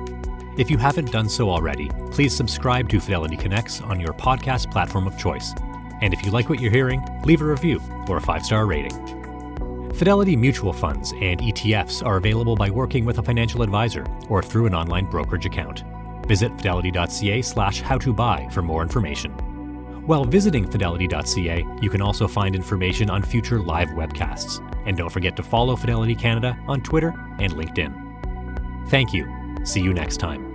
If 0.58 0.70
you 0.70 0.78
haven't 0.78 1.10
done 1.10 1.28
so 1.28 1.50
already, 1.50 1.88
please 2.10 2.36
subscribe 2.36 2.88
to 2.90 3.00
Fidelity 3.00 3.36
Connects 3.36 3.80
on 3.80 3.98
your 3.98 4.12
podcast 4.12 4.70
platform 4.70 5.06
of 5.06 5.18
choice. 5.18 5.54
And 6.02 6.12
if 6.12 6.24
you 6.24 6.30
like 6.30 6.48
what 6.48 6.60
you're 6.60 6.70
hearing, 6.70 7.02
leave 7.24 7.40
a 7.40 7.44
review 7.44 7.80
or 8.08 8.18
a 8.18 8.20
five 8.20 8.44
star 8.44 8.66
rating. 8.66 9.23
Fidelity 9.94 10.34
mutual 10.34 10.72
funds 10.72 11.12
and 11.12 11.40
ETFs 11.40 12.04
are 12.04 12.16
available 12.16 12.56
by 12.56 12.68
working 12.68 13.04
with 13.04 13.18
a 13.18 13.22
financial 13.22 13.62
advisor 13.62 14.04
or 14.28 14.42
through 14.42 14.66
an 14.66 14.74
online 14.74 15.06
brokerage 15.06 15.46
account. 15.46 15.84
Visit 16.26 16.50
fidelity.ca 16.56 17.42
slash 17.42 17.80
how 17.80 17.98
to 17.98 18.12
buy 18.12 18.48
for 18.50 18.60
more 18.60 18.82
information. 18.82 19.30
While 20.04 20.24
visiting 20.24 20.68
fidelity.ca, 20.68 21.64
you 21.80 21.90
can 21.90 22.02
also 22.02 22.26
find 22.26 22.56
information 22.56 23.08
on 23.08 23.22
future 23.22 23.60
live 23.60 23.90
webcasts. 23.90 24.60
And 24.84 24.96
don't 24.96 25.12
forget 25.12 25.36
to 25.36 25.42
follow 25.44 25.76
Fidelity 25.76 26.16
Canada 26.16 26.58
on 26.66 26.82
Twitter 26.82 27.14
and 27.38 27.52
LinkedIn. 27.52 28.88
Thank 28.88 29.14
you. 29.14 29.26
See 29.64 29.80
you 29.80 29.94
next 29.94 30.16
time. 30.16 30.53